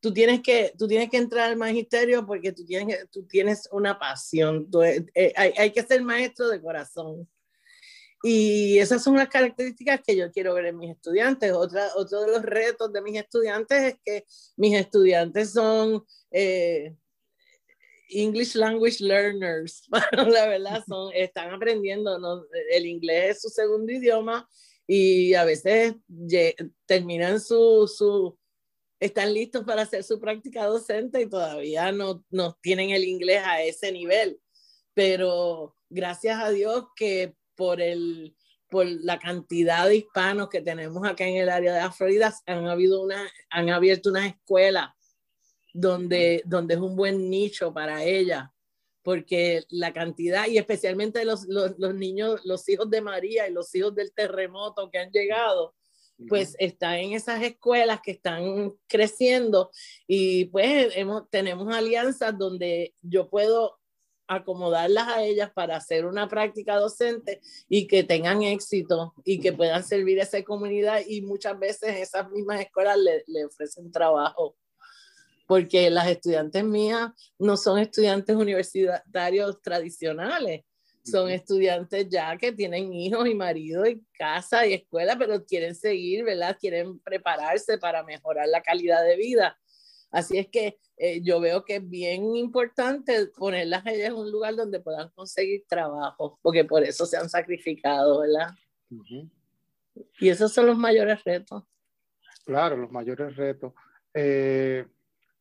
[0.00, 3.98] tú tienes que, tú tienes que entrar al magisterio porque tú tienes, tú tienes una
[3.98, 7.28] pasión, eh, eh, hay, hay, que ser maestro de corazón.
[8.22, 11.52] Y esas son las características que yo quiero ver en mis estudiantes.
[11.52, 16.94] Otra, otro de los retos de mis estudiantes es que mis estudiantes son eh,
[18.10, 19.82] English language learners.
[20.12, 22.44] la verdad, son, están aprendiendo, ¿no?
[22.70, 24.48] el inglés es su segundo idioma
[24.86, 25.94] y a veces
[26.86, 28.36] terminan su, su,
[28.98, 33.62] están listos para hacer su práctica docente y todavía no, no tienen el inglés a
[33.62, 34.40] ese nivel.
[34.92, 38.34] Pero gracias a Dios que por, el,
[38.68, 42.66] por la cantidad de hispanos que tenemos acá en el área de la Florida, han,
[42.66, 44.96] habido una, han abierto una escuela
[45.72, 48.52] donde, donde es un buen nicho para ella,
[49.02, 53.74] porque la cantidad, y especialmente los, los, los niños, los hijos de María y los
[53.74, 55.74] hijos del terremoto que han llegado,
[56.28, 59.70] pues está en esas escuelas que están creciendo
[60.06, 63.78] y pues hemos, tenemos alianzas donde yo puedo
[64.28, 69.82] acomodarlas a ellas para hacer una práctica docente y que tengan éxito y que puedan
[69.82, 74.56] servir a esa comunidad y muchas veces esas mismas escuelas le, le ofrecen trabajo
[75.50, 80.62] porque las estudiantes mías no son estudiantes universitarios tradicionales,
[81.02, 86.24] son estudiantes ya que tienen hijos y marido y casa y escuela, pero quieren seguir,
[86.24, 86.56] ¿verdad?
[86.56, 89.58] Quieren prepararse para mejorar la calidad de vida.
[90.12, 94.54] Así es que eh, yo veo que es bien importante ponerlas ellas en un lugar
[94.54, 98.50] donde puedan conseguir trabajo, porque por eso se han sacrificado, ¿verdad?
[100.20, 101.64] Y esos son los mayores retos.
[102.44, 103.72] Claro, los mayores retos.
[104.14, 104.86] Eh,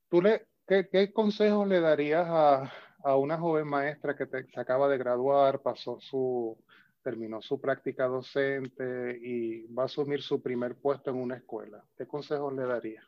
[0.10, 4.98] ¿Tú le, qué, consejos le darías a, a una joven maestra que se acaba de
[4.98, 6.58] graduar, pasó su,
[7.04, 11.84] terminó su práctica docente y va a asumir su primer puesto en una escuela.
[11.98, 13.08] ¿Qué consejos le daría?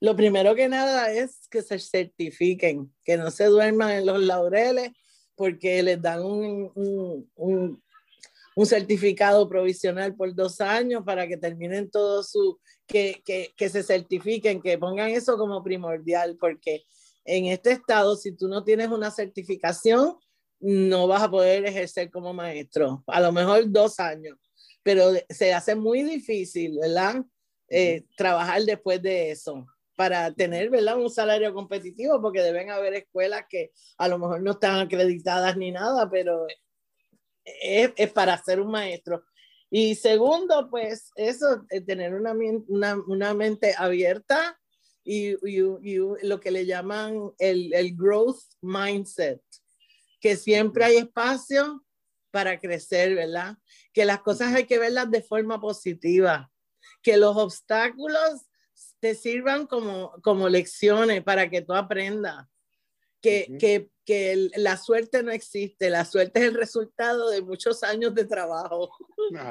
[0.00, 4.90] Lo primero que nada es que se certifiquen, que no se duerman en los laureles
[5.36, 7.82] porque les dan un, un,
[8.56, 13.82] un certificado provisional por dos años para que terminen todo su, que, que, que se
[13.82, 16.84] certifiquen, que pongan eso como primordial, porque
[17.24, 20.16] en este estado, si tú no tienes una certificación,
[20.60, 23.02] no vas a poder ejercer como maestro.
[23.06, 24.38] A lo mejor dos años,
[24.82, 27.24] pero se hace muy difícil, ¿verdad?
[27.68, 30.98] Eh, trabajar después de eso para tener, ¿verdad?
[30.98, 35.70] Un salario competitivo, porque deben haber escuelas que a lo mejor no están acreditadas ni
[35.70, 36.46] nada, pero
[37.44, 39.24] es, es para ser un maestro.
[39.70, 42.34] Y segundo, pues eso, eh, tener una,
[42.68, 44.58] una, una mente abierta
[45.04, 49.42] y, y, lo que le llaman el, el, growth mindset,
[50.20, 51.84] que siempre hay espacio
[52.30, 53.56] para crecer, ¿verdad?
[53.92, 56.50] Que las cosas hay que verlas de forma positiva,
[57.02, 58.42] que los obstáculos
[59.00, 62.46] te sirvan como, como lecciones para que tú aprendas,
[63.20, 68.14] que, que, que la suerte no existe, la suerte es el resultado de muchos años
[68.14, 68.90] de trabajo,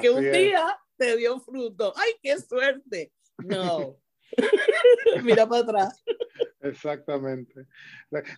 [0.00, 1.92] que un día te dio fruto.
[1.96, 3.12] ¡Ay, qué suerte!
[3.38, 3.98] No.
[5.24, 6.04] Mira para atrás.
[6.60, 7.66] Exactamente.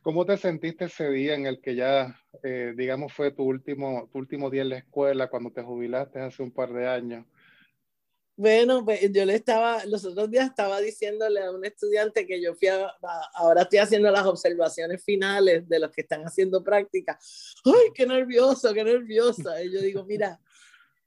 [0.03, 4.19] ¿Cómo te sentiste ese día en el que ya, eh, digamos, fue tu último, tu
[4.19, 7.27] último día en la escuela, cuando te jubilaste hace un par de años?
[8.37, 12.55] Bueno, pues yo le estaba, los otros días estaba diciéndole a un estudiante que yo
[12.55, 12.93] fui a,
[13.35, 17.17] ahora estoy haciendo las observaciones finales de los que están haciendo práctica.
[17.65, 19.63] ¡Ay, qué nervioso, qué nerviosa!
[19.63, 20.41] Y yo digo, mira,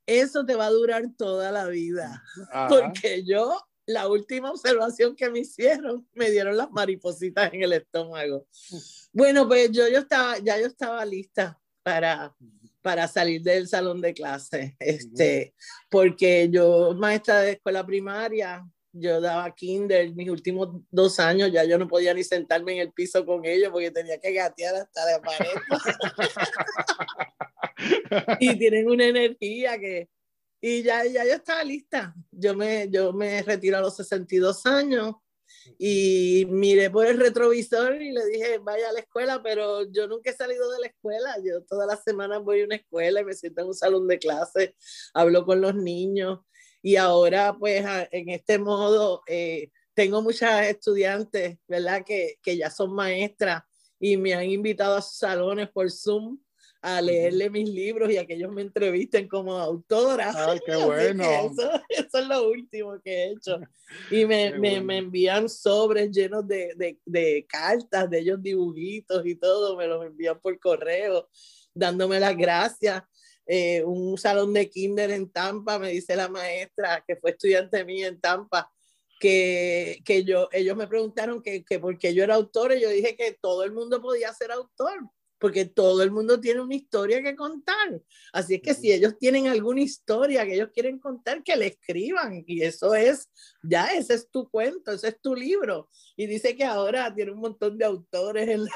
[0.05, 2.23] eso te va a durar toda la vida.
[2.69, 8.47] Porque yo, la última observación que me hicieron, me dieron las maripositas en el estómago.
[9.11, 12.33] Bueno, pues yo, yo estaba, ya yo estaba lista para
[12.87, 15.53] para salir del salón de clase, este,
[15.89, 21.77] porque yo, maestra de escuela primaria, yo daba kinder, mis últimos dos años ya yo
[21.77, 25.21] no podía ni sentarme en el piso con ellos porque tenía que gatear hasta la
[25.21, 25.49] pared.
[28.39, 30.07] y tienen una energía que...
[30.61, 32.15] Y ya, ya yo estaba lista.
[32.31, 35.15] Yo me, yo me retiro a los 62 años
[35.77, 40.31] y miré por el retrovisor y le dije, vaya a la escuela, pero yo nunca
[40.31, 41.35] he salido de la escuela.
[41.43, 44.19] Yo todas las semanas voy a una escuela y me siento en un salón de
[44.19, 44.75] clase,
[45.13, 46.39] hablo con los niños
[46.81, 52.03] y ahora pues en este modo eh, tengo muchas estudiantes, ¿verdad?
[52.05, 53.63] Que, que ya son maestras
[53.99, 56.39] y me han invitado a sus salones por Zoom
[56.87, 60.31] a leerle mis libros y a que ellos me entrevisten como autora.
[60.33, 61.23] ¡Ay, qué bueno!
[61.23, 63.59] Eso, eso, es lo último que he hecho.
[64.09, 69.35] Y me, me, me envían sobres llenos de, de, de, cartas, de ellos dibujitos y
[69.35, 71.27] todo, me los envían por correo,
[71.73, 73.03] dándome las gracias.
[73.45, 78.07] Eh, un salón de kinder en Tampa, me dice la maestra, que fue estudiante mía
[78.07, 78.71] en Tampa,
[79.19, 82.89] que, que yo, ellos me preguntaron que, que por qué yo era autor y yo
[82.89, 84.99] dije que todo el mundo podía ser autor
[85.39, 88.01] porque todo el mundo tiene una historia que contar.
[88.33, 92.43] Así es que si ellos tienen alguna historia que ellos quieren contar, que le escriban.
[92.45, 93.29] Y eso es,
[93.61, 95.89] ya ese es tu cuento, ese es tu libro.
[96.15, 98.71] Y dice que ahora tiene un montón de autores en la...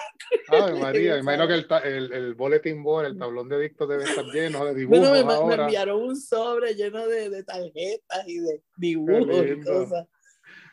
[0.49, 4.25] Ay, María, imagino que el, el, el bulletin board, el tablón de dictos debe estar
[4.25, 5.57] lleno de dibujos Bueno, me, ahora.
[5.57, 10.07] me enviaron un sobre lleno de, de tarjetas y de dibujos y cosas.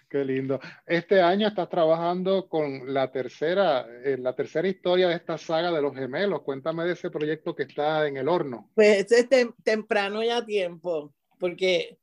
[0.08, 0.58] Qué lindo.
[0.86, 5.82] Este año estás trabajando con la tercera, eh, la tercera historia de esta saga de
[5.82, 6.40] los gemelos.
[6.42, 8.70] Cuéntame de ese proyecto que está en el horno.
[8.74, 11.98] Pues es tem temprano ya tiempo, porque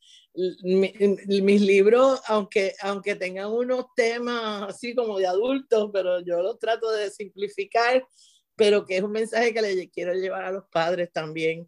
[0.62, 0.94] mi,
[1.41, 6.91] mis libros, aunque, aunque tengan unos temas así como de adultos, pero yo los trato
[6.91, 8.06] de simplificar,
[8.56, 11.68] pero que es un mensaje que le quiero llevar a los padres también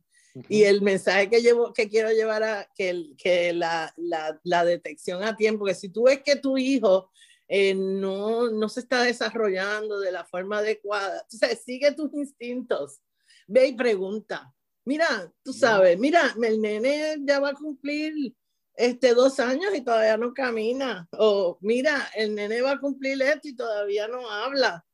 [0.49, 5.23] y el mensaje que, llevo, que quiero llevar a que, que la, la, la, detección
[5.23, 7.11] a tiempo, que si tú ves que tu hijo
[7.47, 12.99] eh, no, no se está desarrollando de la forma adecuada, entonces sigue tus instintos,
[13.47, 14.53] ve y pregunta.
[14.85, 18.33] Mira, tú sabes, mira, el nene ya va a cumplir
[18.73, 21.09] este, dos años y todavía no camina.
[21.11, 24.86] O mira, el nene va a cumplir esto y todavía no habla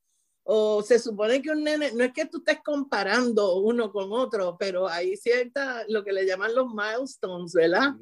[0.44, 4.58] o se supone que un nene, no es que tú estés comparando uno con otro,
[4.60, 7.94] pero hay cierta, lo que le llaman los milestones, ¿verdad?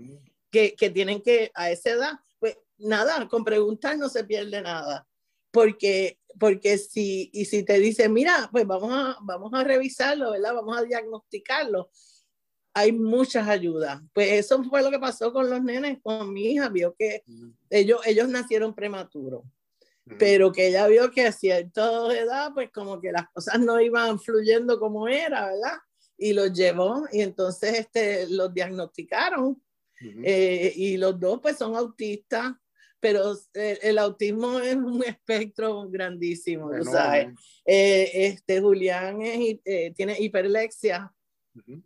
[0.50, 5.08] Que, que, tienen que, a esa edad, pues nada, con preguntar no se pierde nada.
[5.52, 10.56] Porque, porque si, y si te dicen, mira, pues vamos a, vamos a revisarlo, ¿verdad?
[10.56, 11.90] Vamos a diagnosticarlo.
[12.74, 14.02] Hay muchas ayudas.
[14.14, 17.24] Pues eso fue lo que pasó con los nenes, con mi hija, vio que
[17.70, 19.44] ellos, ellos nacieron prematuros
[20.18, 21.84] pero que ella vio que a cierta
[22.16, 25.78] edad, pues como que las cosas no iban fluyendo como era, ¿verdad?
[26.18, 29.62] Y los llevó y entonces este, los diagnosticaron
[30.24, 32.54] eh, y los dos pues son autistas,
[33.00, 37.28] pero eh, el, autismo es un espectro grandísimo, ¿sabes?
[37.66, 39.60] Eh, este, Julián es,
[39.96, 41.14] tiene hiperlexia,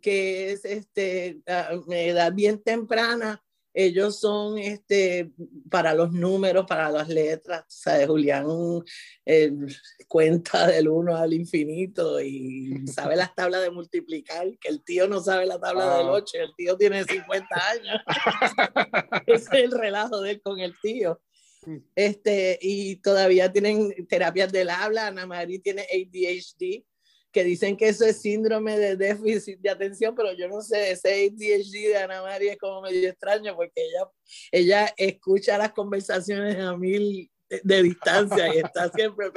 [0.00, 3.42] que es este, a edad bien temprana,
[3.78, 5.30] ellos son este,
[5.70, 7.66] para los números, para las letras.
[7.68, 8.46] Sea, Julián
[9.26, 9.52] eh,
[10.08, 15.20] cuenta del 1 al infinito y sabe las tablas de multiplicar, que el tío no
[15.20, 18.00] sabe la tabla del 8, el tío tiene 50 años.
[19.26, 21.20] Ese es el relajo de él con el tío.
[21.94, 26.82] Este, y todavía tienen terapias del habla, Ana María tiene ADHD,
[27.36, 31.26] que dicen que eso es síndrome de déficit de atención, pero yo no sé, ese
[31.26, 34.10] ADHD de Ana María es como medio extraño porque ella,
[34.50, 39.30] ella escucha las conversaciones a mil de, distancia y está siempre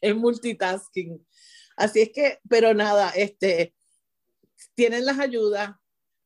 [0.00, 1.24] en multitasking.
[1.76, 3.76] Así es que, pero nada, este,
[4.74, 5.70] tienen las ayudas,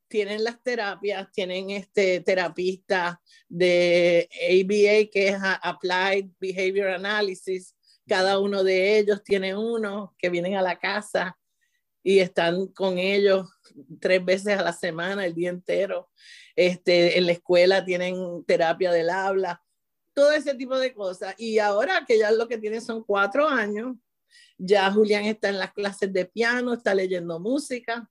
[0.08, 7.76] tienen las terapias, tienen este terapista de ABA, que es Applied Behavior Analysis.
[8.10, 11.38] Cada uno de ellos tiene uno que vienen a la casa
[12.02, 13.48] y están con ellos
[14.00, 16.10] tres veces a la semana, el día entero.
[16.56, 19.62] Este, en la escuela tienen terapia del habla,
[20.12, 21.36] todo ese tipo de cosas.
[21.38, 23.96] Y ahora que ya lo que tienen son cuatro años,
[24.58, 28.10] ya Julián está en las clases de piano, está leyendo música,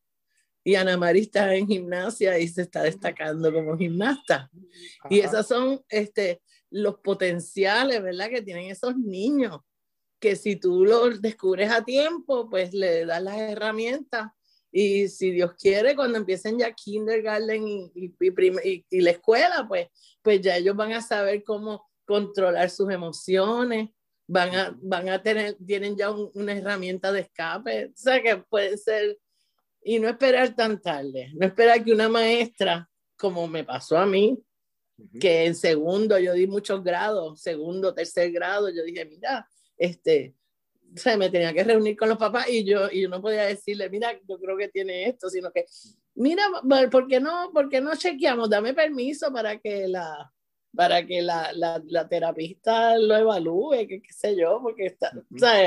[0.63, 4.49] y Ana María está en gimnasia y se está destacando como gimnasta.
[5.09, 8.29] Y esos son este, los potenciales, ¿verdad?
[8.29, 9.59] Que tienen esos niños,
[10.19, 14.31] que si tú los descubres a tiempo, pues le das las herramientas.
[14.71, 18.13] Y si Dios quiere, cuando empiecen ya kindergarten y, y,
[18.63, 19.87] y, y la escuela, pues,
[20.21, 23.89] pues ya ellos van a saber cómo controlar sus emociones,
[24.27, 27.85] van a, van a tener, tienen ya una herramienta de escape.
[27.87, 29.17] O sea, que puede ser
[29.81, 34.37] y no esperar tan tarde, no esperar que una maestra, como me pasó a mí,
[35.19, 39.47] que en segundo yo di muchos grados, segundo, tercer grado, yo dije, mira,
[39.79, 40.35] este,
[40.93, 43.89] o me tenía que reunir con los papás y yo, y yo no podía decirle,
[43.89, 45.65] mira, yo creo que tiene esto, sino que,
[46.15, 46.43] mira,
[46.91, 48.49] ¿por qué no, por qué no chequeamos?
[48.49, 50.31] Dame permiso para que la,
[50.75, 55.11] para que la, la, la terapista lo evalúe, qué sé yo, porque está,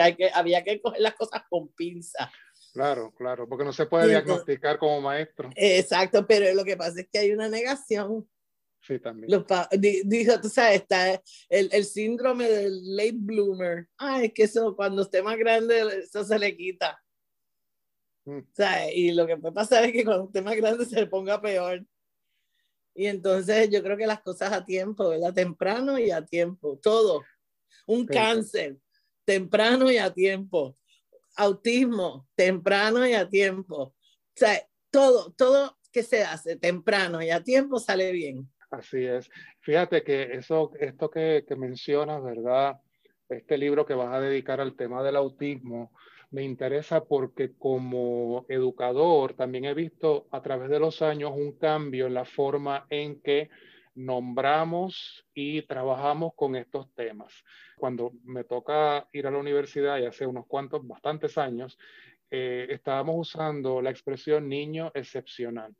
[0.02, 2.30] Hay que, había que coger las cosas con pinza.
[2.72, 5.50] Claro, claro, porque no se puede diagnosticar como maestro.
[5.56, 8.26] Exacto, pero lo que pasa es que hay una negación.
[8.82, 9.44] Sí, también.
[10.04, 11.12] dijo, tú sabes, está
[11.48, 13.88] el, el, síndrome del late bloomer.
[13.96, 17.00] Ay, es que eso cuando esté más grande, eso se le quita.
[18.24, 18.40] Mm.
[18.52, 21.40] Sea, y lo que puede pasar es que cuando esté más grande se le ponga
[21.40, 21.86] peor.
[22.94, 25.32] Y entonces yo creo que las cosas a tiempo, ¿verdad?
[25.32, 27.24] Temprano y a tiempo, todo.
[27.86, 28.78] Un cáncer,
[29.24, 30.76] temprano y a tiempo
[31.36, 33.76] autismo temprano y a tiempo.
[33.76, 33.94] O
[34.34, 34.60] sea,
[34.90, 38.50] todo, todo que se hace temprano y a tiempo sale bien.
[38.72, 39.30] Así es.
[39.60, 42.80] Fíjate que eso, esto que, mencionas, ¿verdad?
[43.28, 45.92] Este libro que vas a dedicar al tema del autismo,
[46.30, 52.06] me interesa porque como educador también he visto a través de los años un cambio
[52.06, 53.50] en la forma en que
[53.94, 57.44] nombramos y trabajamos con estos temas.
[57.76, 61.78] Cuando me toca ir a la universidad, y hace unos cuantos, bastantes años,
[62.30, 65.76] eh, estábamos usando la expresión niño excepcional.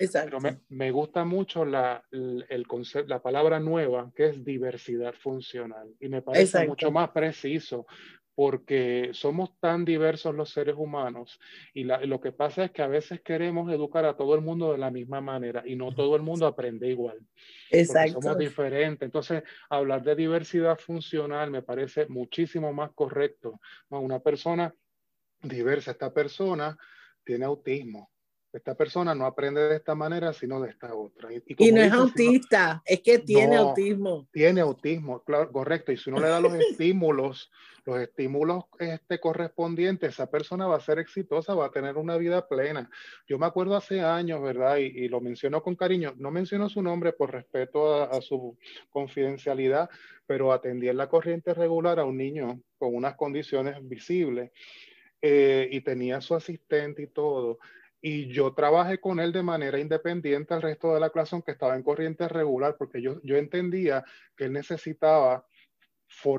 [0.00, 0.38] Exacto.
[0.40, 5.94] Pero me, gusta mucho la, el concepto, la palabra nueva, que es diversidad funcional.
[6.00, 7.86] Y me parece mucho más preciso,
[8.34, 11.38] porque somos tan diversos los seres humanos
[11.74, 14.78] y lo que pasa es que a veces queremos educar a todo el mundo de
[14.78, 17.18] la misma manera y no todo el mundo aprende igual.
[17.70, 18.22] Exacto.
[18.22, 19.04] Somos diferentes.
[19.04, 23.60] Entonces, hablar de diversidad funcional me parece muchísimo más correcto.
[23.90, 24.74] Una persona
[25.42, 26.78] diversa, esta persona
[27.22, 28.10] tiene autismo,
[28.52, 31.28] esta persona no aprende de esta manera, sino de esta otra.
[31.32, 34.28] Y, no es autista, es que tiene autismo.
[34.32, 35.92] Tiene autismo, claro, correcto.
[35.92, 37.52] Y si uno le da los estímulos,
[37.84, 42.48] los estímulos este, correspondientes, esa persona va a ser exitosa, va a tener una vida
[42.48, 42.90] plena.
[43.28, 44.78] Yo me acuerdo hace años, ¿verdad?
[44.78, 46.14] Y, lo menciono con cariño.
[46.16, 48.58] No menciono su nombre por respeto a, su
[48.90, 49.88] confidencialidad,
[50.26, 54.50] pero atendí en la corriente regular a un niño con unas condiciones visibles.
[55.22, 57.58] Eh, y tenía su asistente y todo
[58.02, 61.76] y yo trabajé con él de manera independiente al resto de la clase, aunque estaba
[61.76, 64.04] en corriente regular, porque yo, yo entendía
[64.36, 65.46] que él necesitaba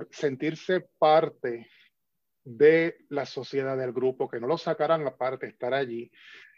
[0.09, 1.68] sentirse parte
[2.43, 6.12] de la sociedad del grupo, que no lo sacaran aparte, estar allí.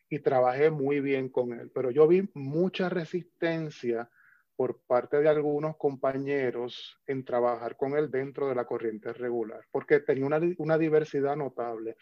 [0.09, 4.09] Y trabajé muy bien con él, pero yo vi mucha resistencia
[4.55, 9.99] por parte de algunos compañeros en trabajar con él dentro de la corriente regular, porque
[9.99, 11.97] tenía una, una diversidad notable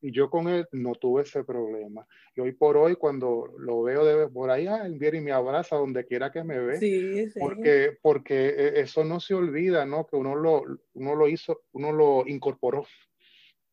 [0.00, 2.06] y yo con él no tuve ese problema.
[2.34, 5.32] Y hoy por hoy, cuando lo veo de, por ahí, ah, él viene y me
[5.32, 6.78] abraza donde quiera que me ve.
[6.78, 7.40] Sí, sí.
[7.40, 10.06] Porque, porque e, eso no se olvida, ¿no?
[10.06, 10.62] Que uno lo,
[10.94, 12.86] uno lo hizo, uno lo incorporó,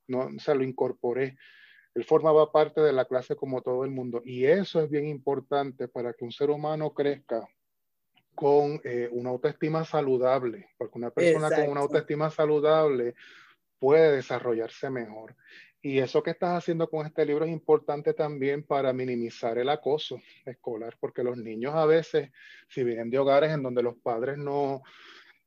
[0.07, 0.27] ¿no?
[0.35, 1.37] O sea, lo incorporé.
[1.93, 4.21] Él formaba parte de la clase como todo el mundo.
[4.25, 7.47] Y eso es bien importante para que un ser humano crezca
[8.33, 13.15] con eh, una autoestima saludable, porque una persona con una autoestima saludable
[13.79, 15.35] puede desarrollarse mejor.
[15.85, 20.19] Y eso que estás haciendo con este libro es importante también para minimizar el acoso
[20.43, 22.31] escolar, porque los niños a veces,
[22.67, 24.81] si vienen de hogares en donde los padres no,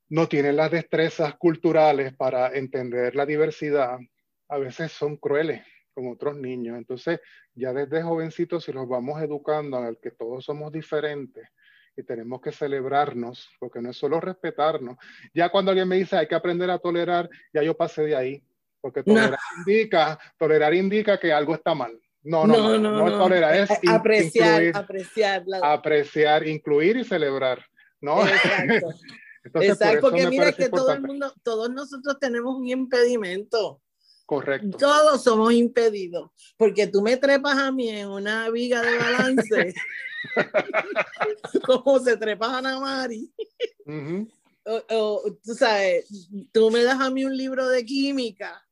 [0.08, 3.98] no tienen las destrezas culturales para entender la diversidad,
[4.48, 5.60] a veces son crueles
[5.92, 6.78] con otros niños.
[6.78, 7.18] Entonces,
[7.52, 11.48] ya desde jovencitos, si los vamos educando en el que todos somos diferentes
[11.96, 14.98] y tenemos que celebrarnos, porque no es solo respetarnos.
[15.34, 18.44] Ya cuando alguien me dice hay que aprender a tolerar, ya yo pasé de ahí
[18.80, 21.98] porque tolerar, indica, tolerar indica que algo está mal.
[22.22, 27.64] No, no, no, no, es tolerar, es apreciar, apreciar, apreciar, incluir y celebrar,
[28.00, 28.26] ¿no?
[28.26, 28.88] Exacto.
[29.62, 33.80] Exacto, porque mira que todo el mundo, todos nosotros tenemos un impedimento.
[34.26, 34.76] Correcto.
[34.76, 39.74] Todos somos impedidos, porque tú me trepas a mí en una viga de balance,
[41.64, 43.32] como se trepas a Namari.
[44.90, 48.67] o, tú sabes, tú me das a mí un libro de química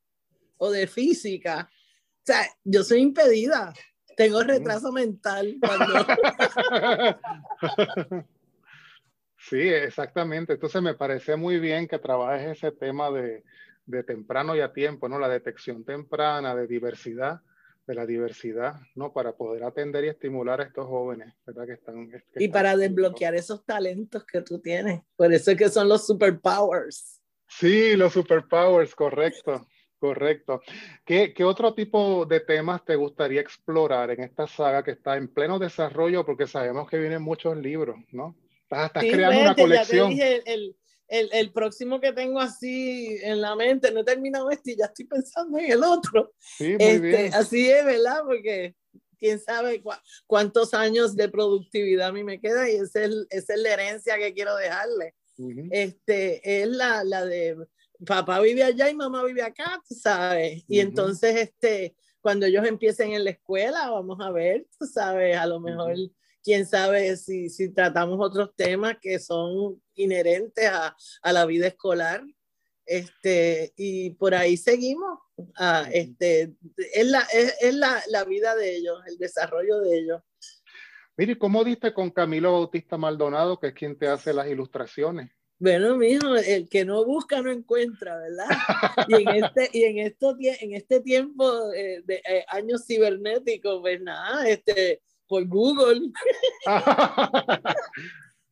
[0.59, 1.71] o de física.
[1.71, 3.73] O sea, yo soy impedida.
[4.17, 5.59] Tengo retraso mental.
[9.39, 10.55] sí, exactamente.
[10.55, 13.45] Entonces me parece muy bien que trabajes ese tema de,
[13.85, 15.19] de temprano y a tiempo, ¿no?
[15.19, 17.43] La detección temprana de diversidad,
[17.87, 19.13] de la diversidad, ¿no?
[19.13, 21.67] Para poder atender y estimular a estos jóvenes, ¿verdad?
[21.67, 22.11] Que están...
[22.37, 25.03] y para desbloquear esos talentos que tú tienes.
[25.15, 27.23] Por eso es que son los superpowers.
[27.49, 29.67] Sí, los superpowers, correcto.
[29.99, 30.61] Correcto.
[31.05, 35.33] ¿Qué, ¿Qué, otro tipo de temas te gustaría explorar en esta saga que está en
[35.33, 36.25] pleno desarrollo?
[36.27, 38.37] Porque sabemos que vienen muchos libros, ¿no?
[38.63, 40.11] Estás, creando una colección.
[40.11, 40.77] Ya te dije, el,
[41.09, 44.87] el, el, próximo que tengo así en la mente, no he terminado este y ya
[44.87, 46.33] estoy pensando en el otro.
[46.39, 47.35] Sí, muy este, bien.
[47.35, 48.21] Así es, ¿verdad?
[48.27, 48.75] Porque
[49.19, 49.83] quién sabe
[50.27, 54.35] cuántos años de productividad a mí me queda y esa es, es la herencia que
[54.35, 55.15] quiero dejarle.
[55.71, 57.57] este, es la, la de
[58.05, 60.65] papá vive allá y mamá vive acá, tú sabes.
[60.69, 65.47] Y entonces, este, cuando ellos empiecen en la escuela, vamos a ver, tú sabes, a
[65.47, 65.95] lo mejor
[66.43, 72.25] quién sabe si, si tratamos otros temas que son inherentes a, a la vida escolar.
[72.85, 75.19] Este, y por ahí seguimos.
[75.57, 76.55] Ah, este,
[76.95, 80.23] es la, es, es la, la, vida de ellos, el desarrollo de ellos.
[81.17, 85.31] Mire, ¿cómo diste con Camilo Bautista Maldonado, que es quien te hace las ilustraciones?
[85.59, 88.49] Bueno, mijo, el que no busca no encuentra, ¿verdad?
[89.09, 94.01] Y en este, y en esto, en este tiempo de, de eh, años cibernéticos, pues
[94.03, 96.13] nada, este, por Google.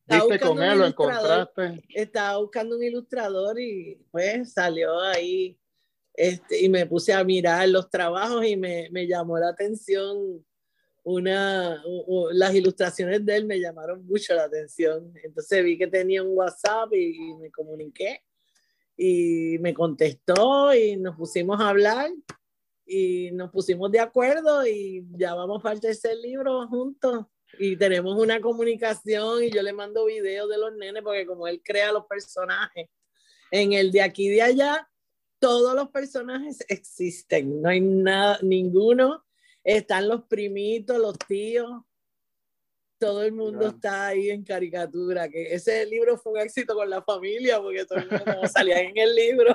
[0.07, 1.83] ¿Viste con él, lo encontraste?
[1.89, 5.57] Estaba buscando un ilustrador y pues salió ahí
[6.13, 10.45] este, y me puse a mirar los trabajos y me, me llamó la atención
[11.05, 11.83] una,
[12.31, 15.13] las ilustraciones de él me llamaron mucho la atención.
[15.23, 18.23] Entonces vi que tenía un WhatsApp y, me comuniqué
[18.97, 22.09] y me contestó y nos pusimos a hablar
[22.87, 27.25] y nos pusimos de acuerdo y ya vamos para el tercer libro juntos
[27.59, 31.61] y tenemos una comunicación y yo le mando videos de los nenes porque como él
[31.63, 32.89] crea los personajes
[33.51, 34.89] en el de aquí y de allá
[35.39, 39.24] todos los personajes existen no hay nada ninguno
[39.65, 41.81] están los primitos los tíos
[42.97, 47.01] todo el mundo está ahí en caricatura, que ese libro fue un éxito con la
[47.01, 49.53] familia, porque todo el mundo salía en el libro.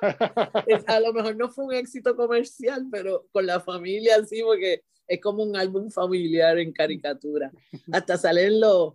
[0.86, 5.20] a lo mejor no fue un éxito comercial, pero con la familia sí, porque es
[5.20, 7.50] como un álbum familiar en caricatura.
[7.92, 8.94] Hasta salen los,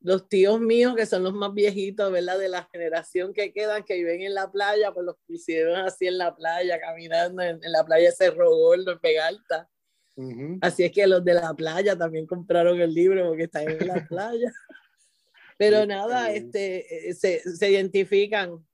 [0.00, 2.38] los tíos míos, que son los más viejitos, ¿verdad?
[2.38, 6.18] De la generación que quedan, que viven en la playa, pues los pusieron así en
[6.18, 9.68] la playa, caminando en, en la playa Cerro Gordo, en Pegalta
[10.60, 13.94] Así es que los de la playa también compraron el libro porque están en la
[14.08, 14.52] playa.
[15.56, 18.64] Pero nada, este, eh, se, se identifican.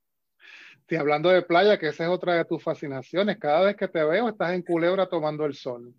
[0.88, 3.38] Sí, hablando de playa, que esa es otra de tus fascinaciones.
[3.38, 5.92] Cada vez que te veo, estás en Culebra tomando el sol.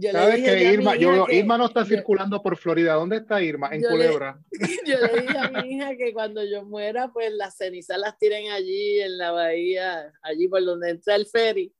[0.00, 2.94] Cada vez que Irma, yo, Irma no está circulando por Florida.
[2.94, 3.70] ¿Dónde está Irma?
[3.72, 4.40] En Culebra.
[4.86, 8.50] yo le dije a mi hija que cuando yo muera, pues las cenizas las tiren
[8.50, 11.72] allí en la bahía, allí por donde entra el ferry.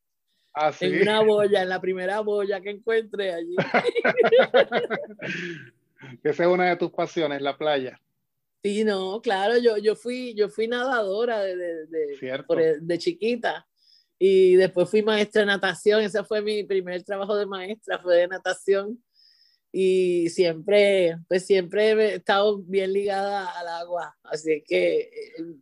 [0.60, 3.54] Ah, en una boya, en la primera boya que encuentre allí.
[6.24, 8.00] esa es una de tus pasiones, la playa.
[8.64, 13.68] Sí, no, claro, yo, yo, fui, yo fui nadadora de, de, de, de, chiquita.
[14.18, 18.26] Y después fui maestra de natación, ese fue mi primer trabajo de maestra, fue de
[18.26, 19.00] natación.
[19.70, 25.10] Y siempre, pues siempre he estado bien ligada al agua, así que eh,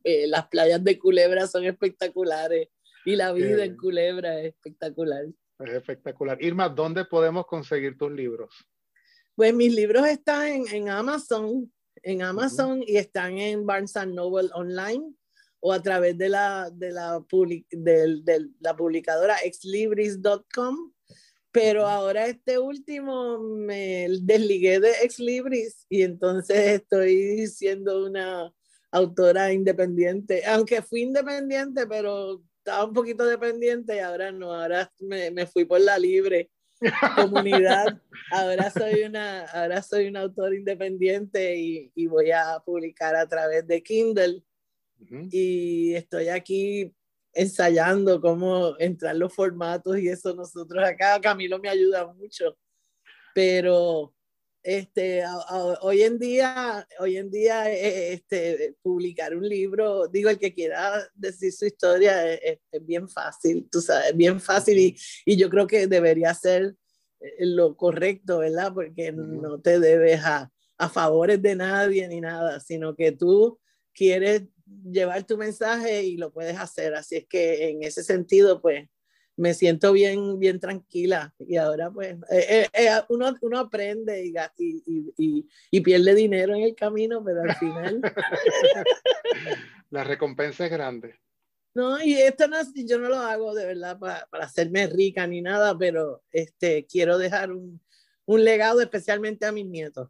[0.05, 2.69] eh, las playas de Culebra son espectaculares
[3.07, 5.25] y la vida en Culebra es espectacular.
[5.61, 6.43] Es espectacular.
[6.43, 8.51] Irma, ¿dónde podemos conseguir tus libros?
[9.37, 15.15] Pues mis libros están en, en Amazon, en Amazon y están en Barnes Noble online
[15.61, 17.25] o a través de la, de la,
[17.71, 20.93] de, de la publicadora exlibris.com.
[21.53, 28.53] Pero ahora este último me desligué de Exlibris y entonces estoy siendo una
[28.91, 35.31] autora independiente, aunque fui independiente, pero estaba un poquito dependiente y ahora no, ahora me,
[35.31, 36.51] me fui por la libre
[37.15, 38.03] comunidad.
[38.33, 43.67] Ahora soy una, ahora soy un autor independiente y, y, voy a publicar a través
[43.69, 44.43] de Kindle.
[45.31, 46.93] Y estoy aquí
[47.33, 51.21] ensayando cómo entrar los formatos y eso nosotros acá.
[51.21, 52.59] Camilo me ayuda mucho,
[53.33, 54.13] pero
[54.67, 55.23] este,
[55.81, 61.09] hoy en día, hoy en día eh, este, publicar un libro, digo, el que quiera
[61.15, 65.87] decir su historia es, bien fácil, tú sabes, bien fácil y, y, yo creo que
[65.87, 66.75] debería ser
[67.21, 68.73] eh, lo correcto, ¿verdad?
[68.75, 73.61] Porque no te debes a, a favores de nadie ni nada, sino que tú
[73.95, 74.43] quieres
[74.85, 76.97] llevar tu mensaje y lo puedes hacer.
[76.97, 78.89] Así es que en ese sentido, pues
[79.37, 81.35] me siento bien, bien tranquila.
[81.39, 86.55] Y ahora, pues, eh, eh, eh, uno, uno, aprende y, y, y, y, pierde dinero
[86.55, 88.01] en el camino, pero al final.
[89.91, 91.21] La recompensa es grande.
[91.75, 95.43] No, y esto no, yo no lo hago de verdad para, para hacerme rica ni
[95.43, 97.81] nada, pero este, quiero dejar un,
[98.25, 100.09] un legado especialmente a mis nietos.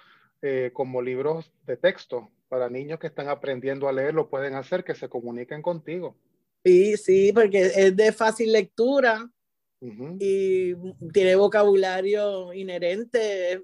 [0.41, 4.85] eh, como libros de texto para niños que están aprendiendo a leer, lo pueden hacer,
[4.85, 6.15] que se comuniquen contigo.
[6.63, 9.29] Sí, sí, porque es de fácil lectura
[10.17, 10.73] y
[11.11, 13.61] tiene vocabulario inherente.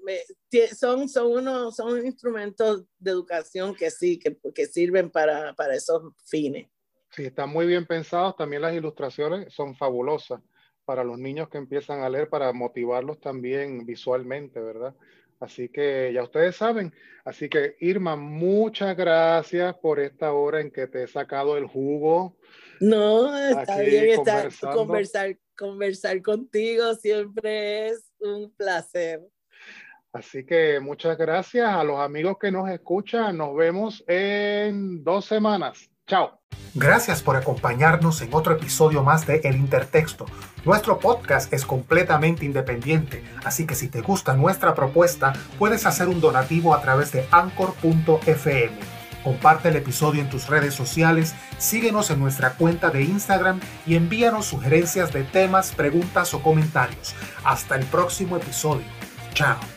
[0.78, 6.12] Son, son, unos, son instrumentos de educación que sí, que, que sirven para, para esos
[6.26, 6.68] fines.
[7.10, 8.36] Sí, están muy bien pensados.
[8.36, 10.42] También las ilustraciones son fabulosas
[10.84, 14.94] para los niños que empiezan a leer, para motivarlos también visualmente, ¿verdad?
[15.40, 16.92] Así que ya ustedes saben.
[17.24, 22.36] Así que Irma, muchas gracias por esta hora en que te he sacado el jugo.
[22.80, 29.20] No, está bien estar, conversar conversar contigo siempre es un placer.
[30.12, 33.36] Así que muchas gracias a los amigos que nos escuchan.
[33.36, 35.91] Nos vemos en dos semanas.
[36.06, 36.38] Chao.
[36.74, 40.26] Gracias por acompañarnos en otro episodio más de El Intertexto.
[40.64, 46.20] Nuestro podcast es completamente independiente, así que si te gusta nuestra propuesta, puedes hacer un
[46.20, 52.54] donativo a través de anchor.fm Comparte el episodio en tus redes sociales, síguenos en nuestra
[52.54, 57.14] cuenta de Instagram y envíanos sugerencias de temas, preguntas o comentarios.
[57.44, 58.86] Hasta el próximo episodio.
[59.34, 59.71] Chao.